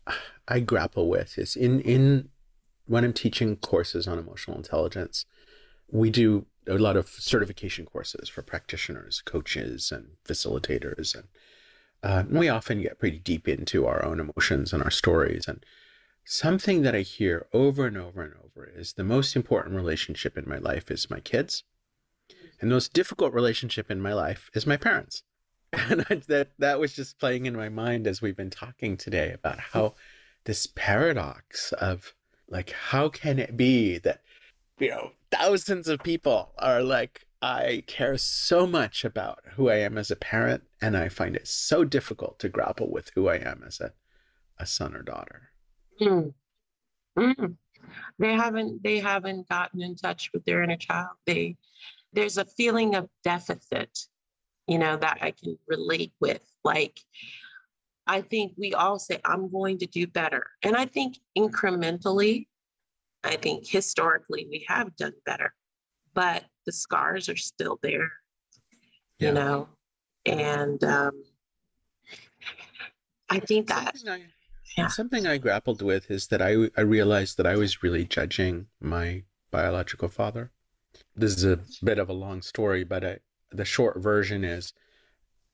[0.47, 2.29] I grapple with is in in
[2.85, 5.25] when I'm teaching courses on emotional intelligence,
[5.91, 11.25] we do a lot of certification courses for practitioners, coaches, and facilitators, and
[12.03, 15.47] uh, we often get pretty deep into our own emotions and our stories.
[15.47, 15.65] And
[16.25, 20.47] something that I hear over and over and over is the most important relationship in
[20.47, 21.63] my life is my kids.
[22.59, 25.23] And the most difficult relationship in my life is my parents.
[25.73, 29.33] And I, that that was just playing in my mind as we've been talking today
[29.33, 29.95] about how
[30.45, 32.15] this paradox of
[32.47, 34.21] like how can it be that
[34.79, 39.97] you know thousands of people are like I care so much about who I am
[39.97, 43.63] as a parent and I find it so difficult to grapple with who I am
[43.65, 43.93] as a
[44.59, 45.49] a son or daughter.
[46.01, 46.33] Mm.
[47.17, 47.55] Mm.
[48.19, 51.09] They haven't they haven't gotten in touch with their inner child.
[51.25, 51.57] They
[52.13, 53.97] there's a feeling of deficit,
[54.67, 56.41] you know, that I can relate with.
[56.63, 56.99] Like
[58.07, 60.47] I think we all say, I'm going to do better.
[60.63, 62.47] And I think incrementally,
[63.23, 65.53] I think historically we have done better,
[66.17, 68.09] but the scars are still there,
[69.19, 69.27] yeah.
[69.27, 69.69] you know?
[70.25, 71.11] And um,
[73.29, 73.95] I think that
[74.75, 74.87] yeah.
[74.87, 79.23] Something I grappled with is that I, I realized that I was really judging my
[79.51, 80.51] biological father.
[81.15, 83.19] This is a bit of a long story, but I,
[83.51, 84.73] the short version is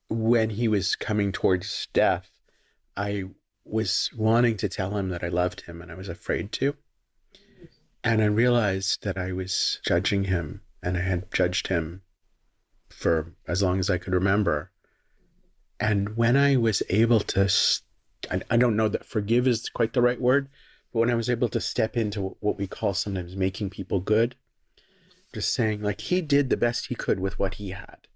[0.09, 2.32] when he was coming towards death,
[2.95, 3.26] I
[3.66, 6.76] was wanting to tell him that I loved him and I was afraid to.
[8.04, 12.01] And I realized that I was judging him and I had judged him
[12.89, 14.72] for as long as I could remember.
[15.80, 17.49] And when I was able to,
[18.30, 20.49] I, I don't know that forgive is quite the right word,
[20.91, 24.36] but when I was able to step into what we call sometimes making people good,
[25.34, 28.08] just saying like he did the best he could with what he had.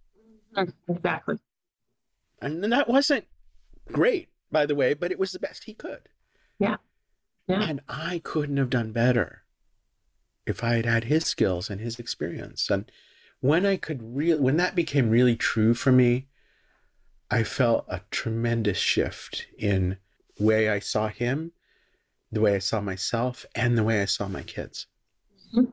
[0.56, 0.92] Mm-hmm.
[0.92, 1.38] Exactly.
[2.42, 3.26] And that wasn't
[3.92, 6.10] great, by the way, but it was the best he could.
[6.60, 6.78] Yeah.
[7.48, 7.64] Yeah.
[7.64, 9.44] And I couldn't have done better
[10.48, 12.70] if I had had his skills and his experience.
[12.70, 12.90] And
[13.42, 16.28] when I could really, when that became really true for me,
[17.30, 19.98] I felt a tremendous shift in
[20.38, 21.52] the way I saw him,
[22.32, 24.88] the way I saw myself, and the way I saw my kids.
[25.54, 25.70] Mm-hmm.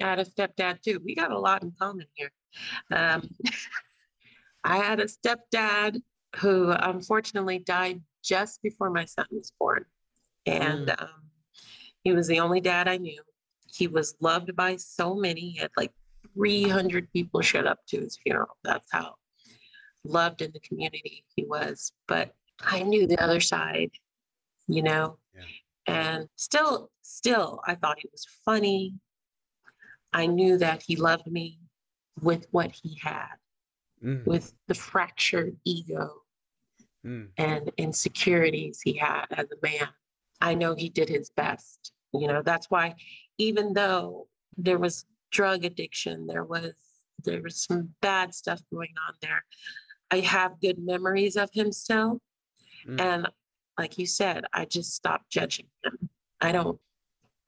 [0.00, 1.00] I had a stepdad too.
[1.04, 2.32] We got a lot in common here.
[2.90, 3.28] Um,
[4.64, 6.00] I had a stepdad
[6.36, 9.84] who unfortunately died just before my son was born.
[10.46, 11.02] And mm.
[11.02, 11.30] um,
[12.02, 13.20] he was the only dad I knew.
[13.72, 15.40] He was loved by so many.
[15.40, 15.92] He had like
[16.34, 18.56] 300 people showed up to his funeral.
[18.64, 19.14] That's how
[20.04, 21.92] loved in the community he was.
[22.06, 23.90] But I knew the other side,
[24.68, 25.42] you know, yeah.
[25.86, 28.94] and still, still, I thought he was funny.
[30.12, 31.58] I knew that he loved me
[32.20, 33.36] with what he had,
[34.04, 34.24] mm.
[34.26, 36.22] with the fractured ego
[37.04, 37.28] mm.
[37.38, 39.88] and insecurities he had as a man.
[40.40, 41.92] I know he did his best.
[42.12, 42.94] You know, that's why
[43.38, 46.72] even though there was drug addiction, there was
[47.24, 49.44] there was some bad stuff going on there.
[50.10, 52.20] I have good memories of him still.
[52.86, 53.00] Mm.
[53.00, 53.28] And
[53.78, 56.10] like you said, I just stopped judging him.
[56.40, 56.78] I don't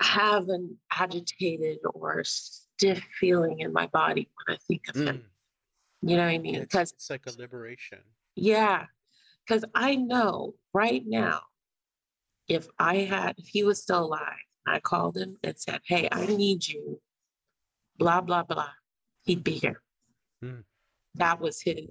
[0.00, 5.06] have an agitated or stiff feeling in my body when I think of mm.
[5.06, 5.24] him.
[6.02, 6.60] You know what I mean?
[6.60, 7.98] Because it's, it's like a liberation.
[8.36, 8.86] Yeah.
[9.46, 11.40] Because I know right now,
[12.48, 14.32] if I had, if he was still alive,
[14.66, 17.00] I called him and said, Hey, I need you,
[17.98, 18.70] blah, blah, blah,
[19.24, 19.82] he'd be here.
[20.42, 20.64] Mm.
[21.16, 21.90] That was his.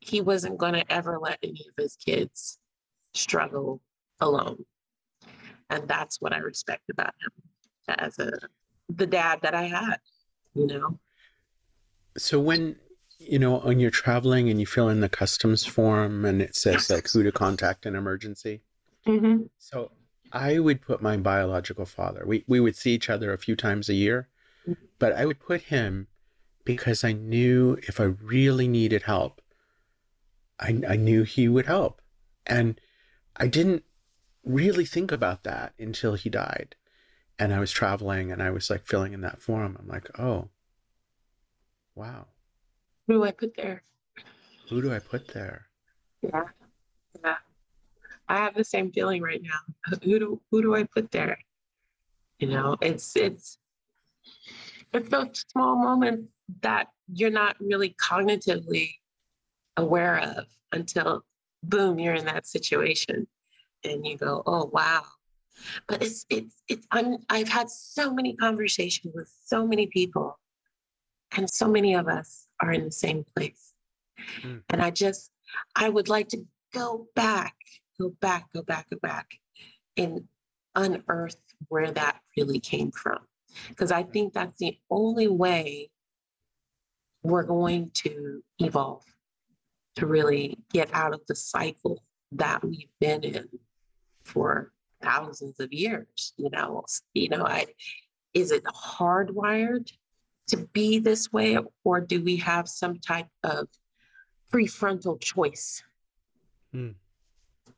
[0.00, 2.58] He wasn't going to ever let any of his kids
[3.14, 3.80] struggle
[4.20, 4.64] alone.
[5.70, 8.30] And that's what I respect about him as a
[8.88, 9.96] the dad that I had,
[10.54, 10.98] you know.
[12.16, 12.76] So when
[13.18, 16.90] you know when you're traveling and you fill in the customs form and it says
[16.90, 18.62] like who to contact in emergency.
[19.06, 19.44] Mm-hmm.
[19.58, 19.90] So
[20.34, 22.24] I would put my biological father.
[22.26, 24.28] We we would see each other a few times a year,
[24.68, 24.84] mm-hmm.
[24.98, 26.08] but I would put him
[26.64, 29.40] because I knew if I really needed help,
[30.58, 32.02] I I knew he would help,
[32.46, 32.80] and
[33.36, 33.84] I didn't
[34.44, 36.76] really think about that until he died
[37.38, 39.76] and I was traveling and I was like filling in that form.
[39.78, 40.48] I'm like, oh,
[41.94, 42.26] wow.
[43.06, 43.82] Who do I put there?
[44.70, 45.66] Who do I put there?
[46.22, 46.30] Yeah.
[46.32, 46.63] Yeah.
[48.28, 49.96] I have the same feeling right now.
[50.02, 51.38] Who do who do I put there?
[52.38, 53.58] You know, it's it's
[54.92, 56.28] it's those small moments
[56.62, 58.90] that you're not really cognitively
[59.76, 61.24] aware of until
[61.62, 63.26] boom, you're in that situation
[63.84, 65.02] and you go, oh wow,
[65.86, 70.38] but it's it's it's I'm I've had so many conversations with so many people,
[71.36, 73.74] and so many of us are in the same place.
[74.42, 74.62] Mm.
[74.70, 75.30] And I just
[75.76, 77.54] I would like to go back,
[77.98, 79.26] go back, go back, go back,
[79.96, 80.22] and
[80.74, 81.36] unearth
[81.68, 83.18] where that really came from.
[83.68, 85.90] Because I think that's the only way
[87.22, 89.04] we're going to evolve
[89.96, 93.48] to really get out of the cycle that we've been in
[94.24, 94.72] for
[95.02, 96.82] thousands of years you know
[97.12, 97.64] you know i
[98.32, 99.92] is it hardwired
[100.48, 103.68] to be this way or do we have some type of
[104.52, 105.82] prefrontal choice
[106.72, 106.90] hmm.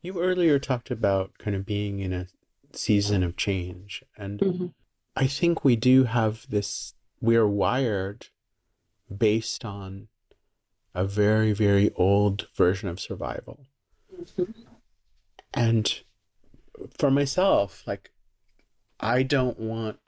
[0.03, 2.27] You earlier talked about kind of being in a
[2.73, 4.67] season of change and mm-hmm.
[5.15, 8.27] i think we do have this we're wired
[9.17, 10.09] based on
[10.95, 13.61] a very very old version of survival
[14.13, 14.53] mm-hmm.
[15.55, 16.01] and
[16.99, 18.11] for myself, like
[19.01, 19.99] I don't want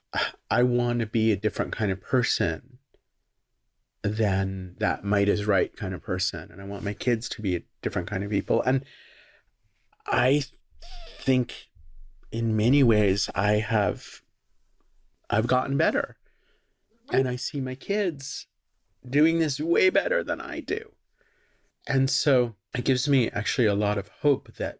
[0.49, 2.79] I want to be a different kind of person
[4.01, 6.49] than that might is right kind of person.
[6.51, 8.61] And I want my kids to be a different kind of people.
[8.61, 8.83] And
[10.09, 10.43] I
[11.19, 11.69] think
[12.31, 14.21] in many ways I have
[15.29, 16.17] I've gotten better.
[17.11, 18.47] And I see my kids
[19.07, 20.91] doing this way better than I do.
[21.87, 24.79] And so it gives me actually a lot of hope that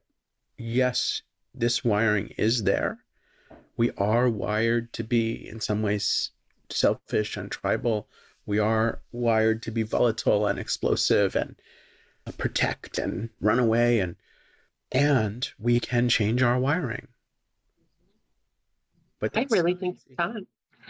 [0.57, 1.21] yes,
[1.53, 2.99] this wiring is there.
[3.77, 6.31] We are wired to be, in some ways,
[6.69, 8.07] selfish and tribal.
[8.45, 11.55] We are wired to be volatile and explosive and
[12.37, 14.15] protect and run away and
[14.91, 17.07] and we can change our wiring.
[19.19, 20.47] But I really think it's time.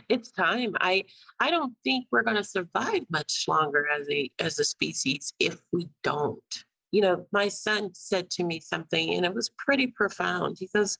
[0.07, 0.75] It's time.
[0.79, 1.05] I
[1.39, 5.59] I don't think we're going to survive much longer as a as a species if
[5.71, 10.57] we don't you know, my son said to me something and it was pretty profound.
[10.59, 10.97] He goes,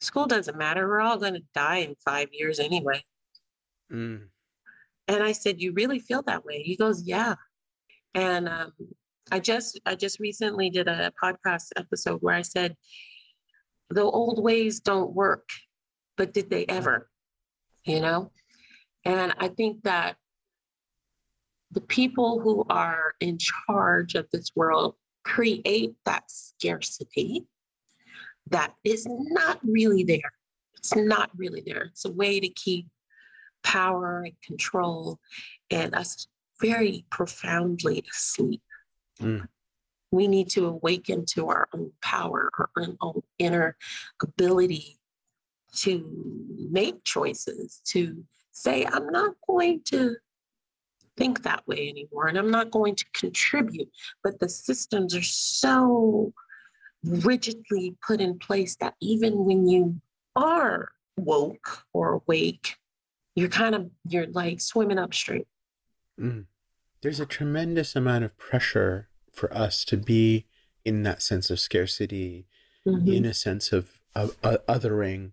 [0.00, 0.88] School doesn't matter.
[0.88, 3.04] We're all going to die in five years anyway.
[3.92, 4.28] Mm.
[5.08, 6.62] And I said, You really feel that way?
[6.62, 7.34] He goes, Yeah.
[8.14, 8.72] And um,
[9.30, 12.76] I just I just recently did a podcast episode where I said
[13.90, 15.48] the old ways don't work,
[16.16, 17.08] but did they ever?
[17.84, 18.32] You know?
[19.04, 20.16] And I think that
[21.72, 27.46] the people who are in charge of this world create that scarcity
[28.50, 30.32] that is not really there.
[30.76, 31.84] It's not really there.
[31.84, 32.88] It's a way to keep
[33.62, 35.18] power and control
[35.70, 36.26] and us
[36.60, 38.62] very profoundly asleep.
[39.20, 39.46] Mm.
[40.12, 43.76] We need to awaken to our own power, our own inner
[44.22, 44.98] ability
[45.76, 46.04] to
[46.70, 50.16] make choices, to say, I'm not going to
[51.16, 53.88] think that way anymore, and I'm not going to contribute.
[54.24, 56.32] But the systems are so
[57.04, 60.00] rigidly put in place that even when you
[60.34, 62.76] are woke or awake,
[63.36, 65.44] you're kind of you're like swimming upstream.
[66.18, 66.46] Mm.
[67.02, 69.08] There's a tremendous amount of pressure
[69.40, 70.44] for us to be
[70.84, 72.46] in that sense of scarcity,
[72.86, 73.16] Mhm.
[73.16, 73.84] in a sense of,
[74.14, 75.32] of uh, othering,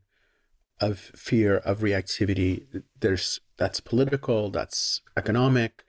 [0.80, 2.52] of fear, of reactivity.
[3.00, 5.84] There's that's political, that's economic.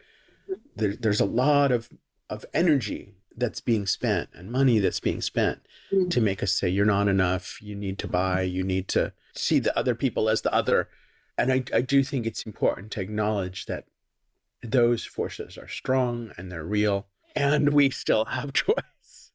[0.76, 1.88] There, there's a lot of
[2.30, 5.58] of energy that's being spent and money that's being spent
[5.92, 6.10] Mhm.
[6.10, 7.62] to make us say you're not enough.
[7.62, 8.42] You need to buy.
[8.42, 10.88] You need to see the other people as the other.
[11.38, 13.84] And I, I do think it's important to acknowledge that
[14.62, 17.06] those forces are strong and they're real,
[17.36, 19.32] and we still have choice.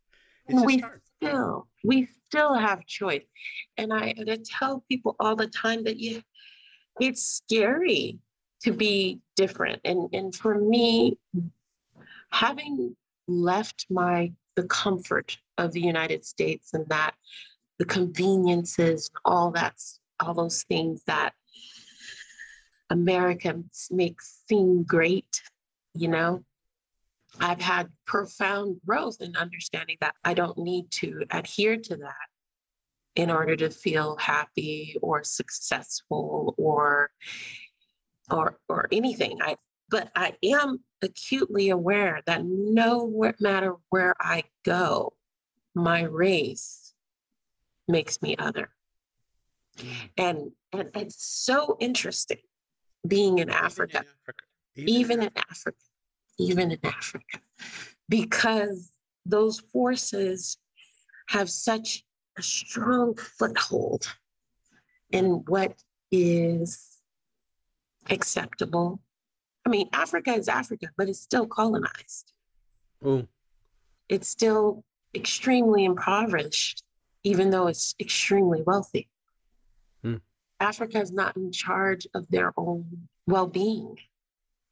[0.50, 1.02] We hard.
[1.22, 3.26] still we still have choice
[3.78, 6.22] and i and I tell people all the time that you
[7.00, 8.20] it's scary
[8.64, 11.18] to be different and and for me
[12.32, 12.96] having
[13.28, 17.14] left my the comfort of the united states and that
[17.80, 21.34] the conveniences all that's all those things that
[22.90, 25.42] americans make seem great
[25.94, 26.44] you know
[27.40, 32.28] I've had profound growth in understanding that I don't need to adhere to that
[33.16, 37.12] in order to feel happy or successful or
[38.30, 39.40] or or anything.
[39.42, 39.58] I
[39.90, 45.14] but I am acutely aware that no matter where I go,
[45.76, 46.94] my race
[47.88, 48.70] makes me other.
[49.78, 50.10] Mm.
[50.18, 52.40] And and it's so interesting
[53.08, 54.44] being in Africa even in Africa,
[54.76, 55.78] even in Africa,
[58.10, 58.92] because
[59.26, 60.58] those forces
[61.30, 62.04] have such
[62.38, 64.06] a strong foothold
[65.12, 65.76] in what
[66.12, 66.98] is
[68.10, 69.00] acceptable.
[69.66, 72.34] I mean, Africa is Africa, but it's still colonized.
[73.04, 73.28] Oh,
[74.10, 74.84] It's still
[75.16, 76.84] extremely impoverished,
[77.24, 79.08] even though it's extremely wealthy.
[80.04, 80.18] Hmm.
[80.60, 83.98] Africa is not in charge of their own well being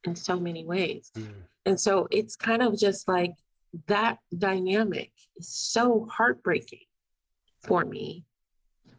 [0.04, 1.10] in so many ways.
[1.16, 1.32] mm,
[1.66, 3.32] And so it's kind of just like
[3.86, 6.80] that dynamic is so heartbreaking
[7.62, 8.24] for me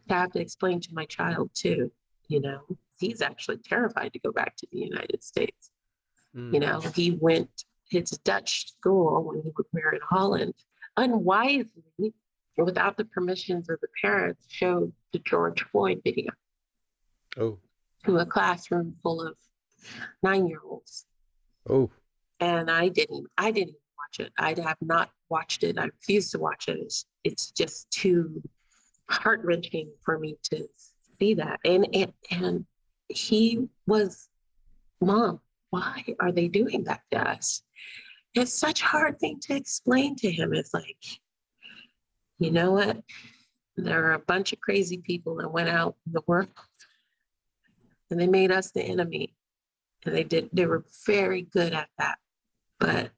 [0.08, 1.92] to have to explain to my child too.
[2.28, 2.60] You know,
[2.98, 5.70] he's actually terrified to go back to the United States.
[6.34, 6.52] mm.
[6.54, 7.50] You know, he went
[7.90, 10.54] his Dutch school when he was there in Holland,
[10.96, 12.14] unwisely,
[12.56, 16.30] without the permissions of the parents, showed the George Floyd video
[17.36, 17.58] Oh,
[18.04, 19.36] to a classroom full of
[20.22, 21.04] nine year olds.
[21.68, 21.90] oh,
[22.44, 24.32] and I didn't I didn't watch it.
[24.38, 25.78] I have not watched it.
[25.78, 26.78] I refuse to watch it.
[26.78, 28.42] It's, it's just too
[29.10, 30.66] heart wrenching for me to
[31.18, 31.60] see that.
[31.64, 32.66] And, and and
[33.08, 34.28] he was,
[35.00, 35.40] Mom,
[35.70, 37.62] why are they doing that to us?
[38.34, 40.52] It's such a hard thing to explain to him.
[40.54, 41.04] It's like,
[42.38, 43.00] you know what?
[43.76, 46.48] There are a bunch of crazy people that went out in the world
[48.10, 49.34] and they made us the enemy
[50.04, 52.18] and they did they were very good at that
[52.84, 53.10] but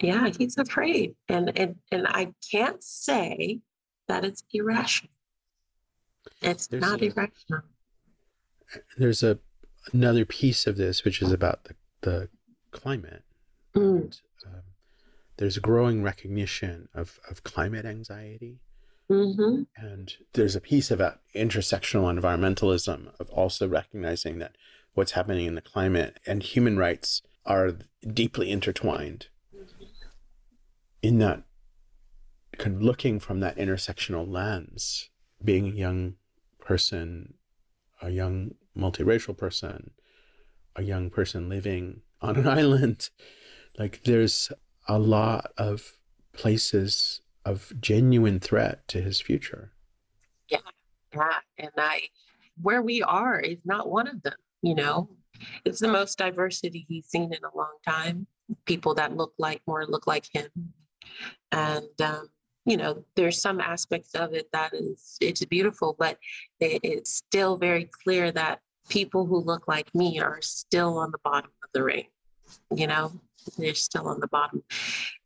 [0.00, 1.14] yeah he's afraid.
[1.28, 3.60] And and and i can't say
[4.08, 5.10] that it's irrational.
[6.42, 7.62] It's There's not a- irrational.
[8.98, 9.38] There's a
[9.92, 12.28] another piece of this which is about the, the
[12.70, 13.22] climate.
[13.74, 14.62] Mm, And, um,
[15.36, 18.60] there's a growing recognition of, of climate anxiety.
[19.10, 24.56] mhm, And there's a piece about intersectional environmentalism of also recognizing that
[24.94, 27.72] what's happening in the climate and human rights are
[28.12, 29.26] deeply intertwined.
[31.02, 31.42] In that,
[32.58, 35.10] kind of looking from that intersectional lens,
[35.42, 36.14] being a young
[36.60, 37.34] person,
[38.00, 39.90] a young multiracial person,
[40.76, 43.10] a young person living on an island,
[43.78, 44.50] like there's
[44.88, 45.98] a lot of
[46.32, 49.72] places of genuine threat to his future.
[50.48, 50.58] Yeah,
[51.14, 51.38] yeah.
[51.58, 52.02] And I,
[52.62, 55.08] where we are is not one of them, you know.
[55.64, 58.26] It's the most diversity he's seen in a long time.
[58.64, 60.48] People that look like more look like him.
[61.52, 62.28] And um,
[62.64, 66.18] you know, there's some aspects of it that is it's beautiful, but
[66.60, 71.18] it, it's still very clear that people who look like me are still on the
[71.24, 72.06] bottom of the ring.
[72.74, 73.12] You know,
[73.58, 74.62] they're still on the bottom,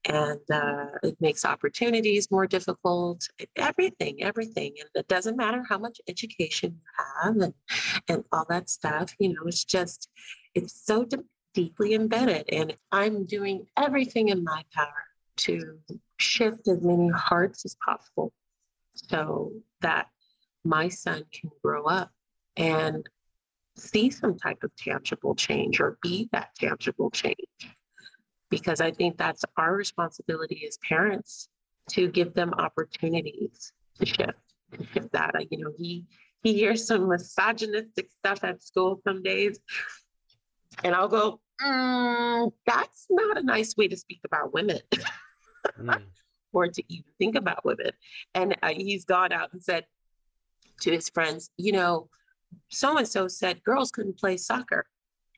[0.04, 3.28] and uh, it makes opportunities more difficult.
[3.56, 7.54] Everything, everything, and it doesn't matter how much education you have and
[8.08, 9.14] and all that stuff.
[9.18, 10.08] You know, it's just
[10.54, 15.04] it's so de- deeply embedded, and I'm doing everything in my power
[15.38, 15.78] to
[16.18, 18.32] shift as many hearts as possible
[18.94, 20.08] so that
[20.64, 22.10] my son can grow up
[22.56, 23.08] and
[23.76, 27.36] see some type of tangible change or be that tangible change.
[28.50, 31.48] Because I think that's our responsibility as parents
[31.90, 34.38] to give them opportunities to shift,
[34.72, 35.34] to shift that.
[35.50, 36.04] You know, he
[36.42, 39.58] he hears some misogynistic stuff at school some days,
[40.82, 44.80] and I'll go, mm, "That's not a nice way to speak about women."
[45.78, 46.02] mm.
[46.52, 47.90] or to even think about women.
[48.34, 49.84] And uh, he's gone out and said
[50.80, 52.08] to his friends, you know,
[52.68, 54.86] so and so said girls couldn't play soccer.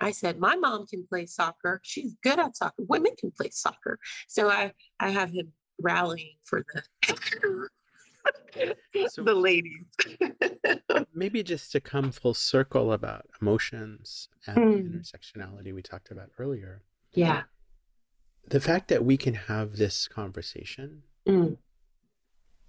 [0.01, 1.81] I said, my mom can play soccer.
[1.83, 2.83] She's good at soccer.
[2.89, 3.99] Women can play soccer.
[4.29, 6.65] So I, I have him rallying for
[7.05, 7.69] the
[9.09, 9.87] so the ladies.
[11.15, 15.01] maybe just to come full circle about emotions and mm.
[15.01, 16.83] intersectionality we talked about earlier.
[17.13, 17.43] Yeah
[18.51, 21.57] the fact that we can have this conversation mm.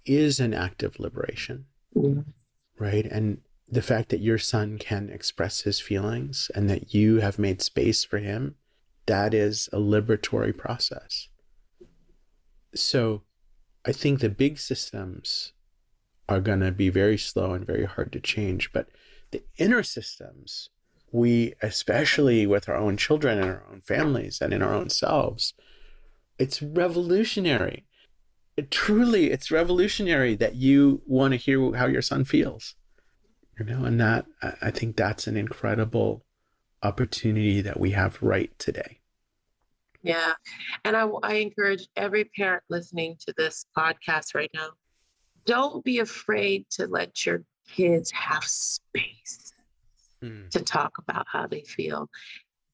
[0.04, 2.24] is an act of liberation, mm.
[2.78, 3.04] right?
[3.06, 3.40] And
[3.72, 8.04] the fact that your son can express his feelings and that you have made space
[8.04, 8.54] for him,
[9.06, 11.28] that is a liberatory process.
[12.74, 13.22] So
[13.86, 15.54] I think the big systems
[16.28, 18.88] are going to be very slow and very hard to change, but
[19.30, 20.68] the inner systems,
[21.10, 25.54] we, especially with our own children and our own families and in our own selves,
[26.38, 27.86] it's revolutionary.
[28.54, 32.74] It, truly, it's revolutionary that you want to hear how your son feels.
[33.58, 34.26] You know, and that
[34.60, 36.24] I think that's an incredible
[36.82, 38.98] opportunity that we have right today.
[40.02, 40.32] Yeah.
[40.84, 44.70] And I, I encourage every parent listening to this podcast right now
[45.44, 49.52] don't be afraid to let your kids have space
[50.22, 50.48] mm.
[50.50, 52.08] to talk about how they feel.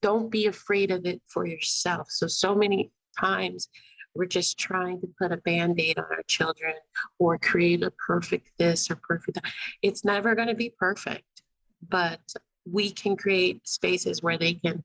[0.01, 2.07] Don't be afraid of it for yourself.
[2.09, 3.69] So, so many times
[4.15, 6.73] we're just trying to put a band-aid on our children
[7.19, 9.51] or create a perfect this or perfect that.
[9.81, 11.43] It's never going to be perfect,
[11.87, 12.19] but
[12.65, 14.83] we can create spaces where they can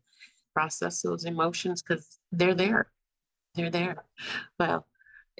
[0.53, 2.89] process those emotions because they're there.
[3.55, 3.97] They're there.
[4.59, 4.87] Well,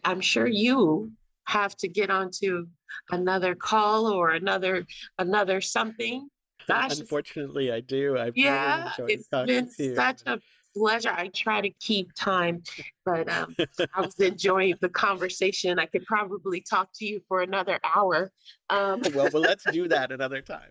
[0.03, 1.13] I'm sure you
[1.47, 2.67] have to get onto
[3.11, 4.87] another call or another
[5.19, 6.29] another something.
[6.67, 8.17] Gosh, Unfortunately, I do.
[8.17, 10.41] I've yeah, really it's been such a
[10.77, 11.11] pleasure.
[11.11, 12.63] I try to keep time,
[13.05, 13.57] but um,
[13.95, 15.79] I was enjoying the conversation.
[15.79, 18.33] I could probably talk to you for another hour.
[18.71, 20.71] Um, well, well, let's do that another time.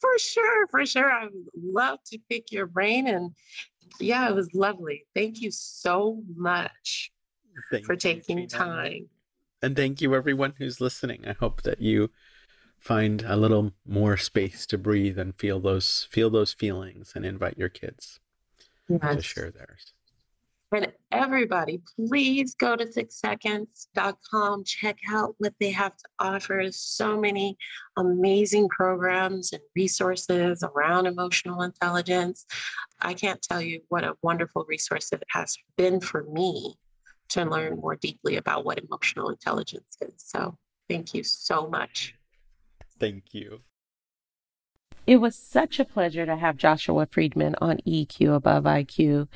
[0.00, 1.10] For sure, for sure.
[1.10, 3.30] I would love to pick your brain, and
[4.00, 5.06] yeah, it was lovely.
[5.14, 7.12] Thank you so much
[7.70, 9.08] thank for taking you, time.
[9.62, 11.24] And thank you, everyone who's listening.
[11.26, 12.10] I hope that you
[12.78, 17.56] find a little more space to breathe and feel those feel those feelings and invite
[17.56, 18.18] your kids
[19.02, 19.16] yes.
[19.16, 19.92] to share theirs.
[20.74, 26.66] And everybody, please go to sixseconds.com, check out what they have to offer.
[26.70, 27.58] So many
[27.98, 32.46] amazing programs and resources around emotional intelligence.
[33.02, 36.74] I can't tell you what a wonderful resource it has been for me
[37.30, 40.14] to learn more deeply about what emotional intelligence is.
[40.16, 40.56] So
[40.88, 42.14] thank you so much.
[42.98, 43.60] Thank you.
[45.04, 49.26] It was such a pleasure to have Joshua Freedman on EQ Above IQ.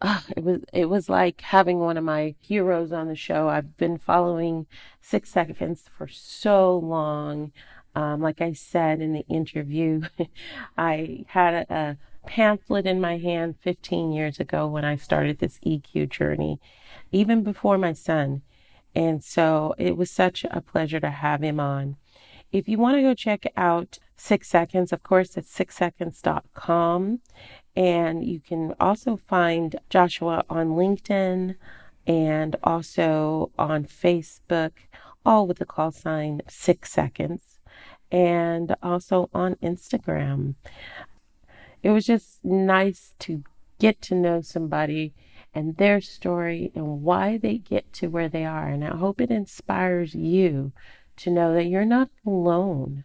[0.00, 3.48] Uh, it was it was like having one of my heroes on the show.
[3.48, 4.66] I've been following
[5.02, 7.52] Six Seconds for so long.
[7.94, 10.02] Um, like I said in the interview,
[10.78, 11.96] I had a, a
[12.26, 16.60] pamphlet in my hand 15 years ago when I started this EQ journey,
[17.12, 18.42] even before my son.
[18.94, 21.96] And so it was such a pleasure to have him on.
[22.52, 27.20] If you want to go check out Six Seconds, of course, it's sixseconds.com.
[27.74, 31.56] And you can also find Joshua on LinkedIn
[32.06, 34.72] and also on Facebook,
[35.24, 37.60] all with the call sign Six Seconds,
[38.12, 40.54] and also on Instagram.
[41.82, 43.42] It was just nice to
[43.78, 45.14] get to know somebody
[45.54, 48.68] and their story and why they get to where they are.
[48.68, 50.72] And I hope it inspires you
[51.16, 53.04] to know that you're not alone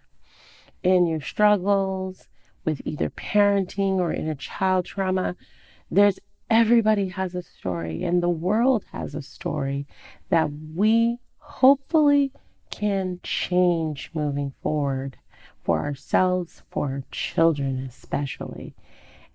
[0.86, 2.28] in your struggles
[2.64, 5.36] with either parenting or inner child trauma.
[5.90, 6.20] There's
[6.50, 9.88] everybody has a story, and the world has a story
[10.30, 12.32] that we hopefully
[12.70, 15.18] can change moving forward
[15.64, 18.76] for ourselves, for our children especially.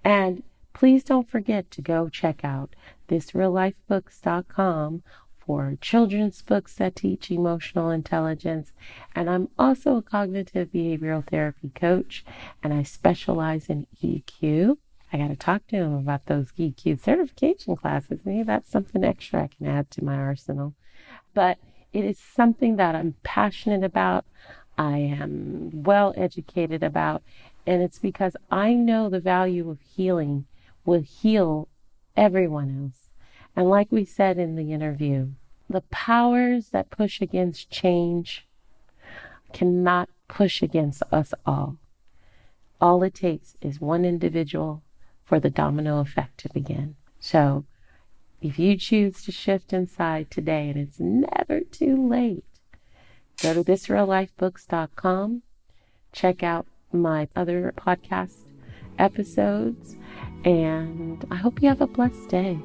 [0.04, 2.76] And please don't forget to go check out
[3.08, 5.02] thisreallifebooks.com
[5.50, 8.70] for children's books that teach emotional intelligence.
[9.16, 12.24] And I'm also a cognitive behavioral therapy coach,
[12.62, 14.76] and I specialize in EQ.
[15.12, 18.20] I got to talk to him about those EQ certification classes.
[18.24, 20.74] Maybe that's something extra I can add to my arsenal.
[21.34, 21.58] But
[21.92, 24.26] it is something that I'm passionate about.
[24.78, 27.24] I am well educated about,
[27.66, 30.46] and it's because I know the value of healing
[30.84, 31.66] will heal
[32.16, 33.10] everyone else.
[33.56, 35.30] And like we said in the interview,
[35.70, 38.46] the powers that push against change
[39.52, 41.76] cannot push against us all.
[42.80, 44.82] All it takes is one individual
[45.22, 46.96] for the domino effect to begin.
[47.20, 47.64] So,
[48.40, 52.44] if you choose to shift inside today, and it's never too late,
[53.42, 55.42] go to thisreallifebooks.com,
[56.12, 58.38] check out my other podcast
[58.98, 59.96] episodes,
[60.44, 62.58] and I hope you have a blessed day.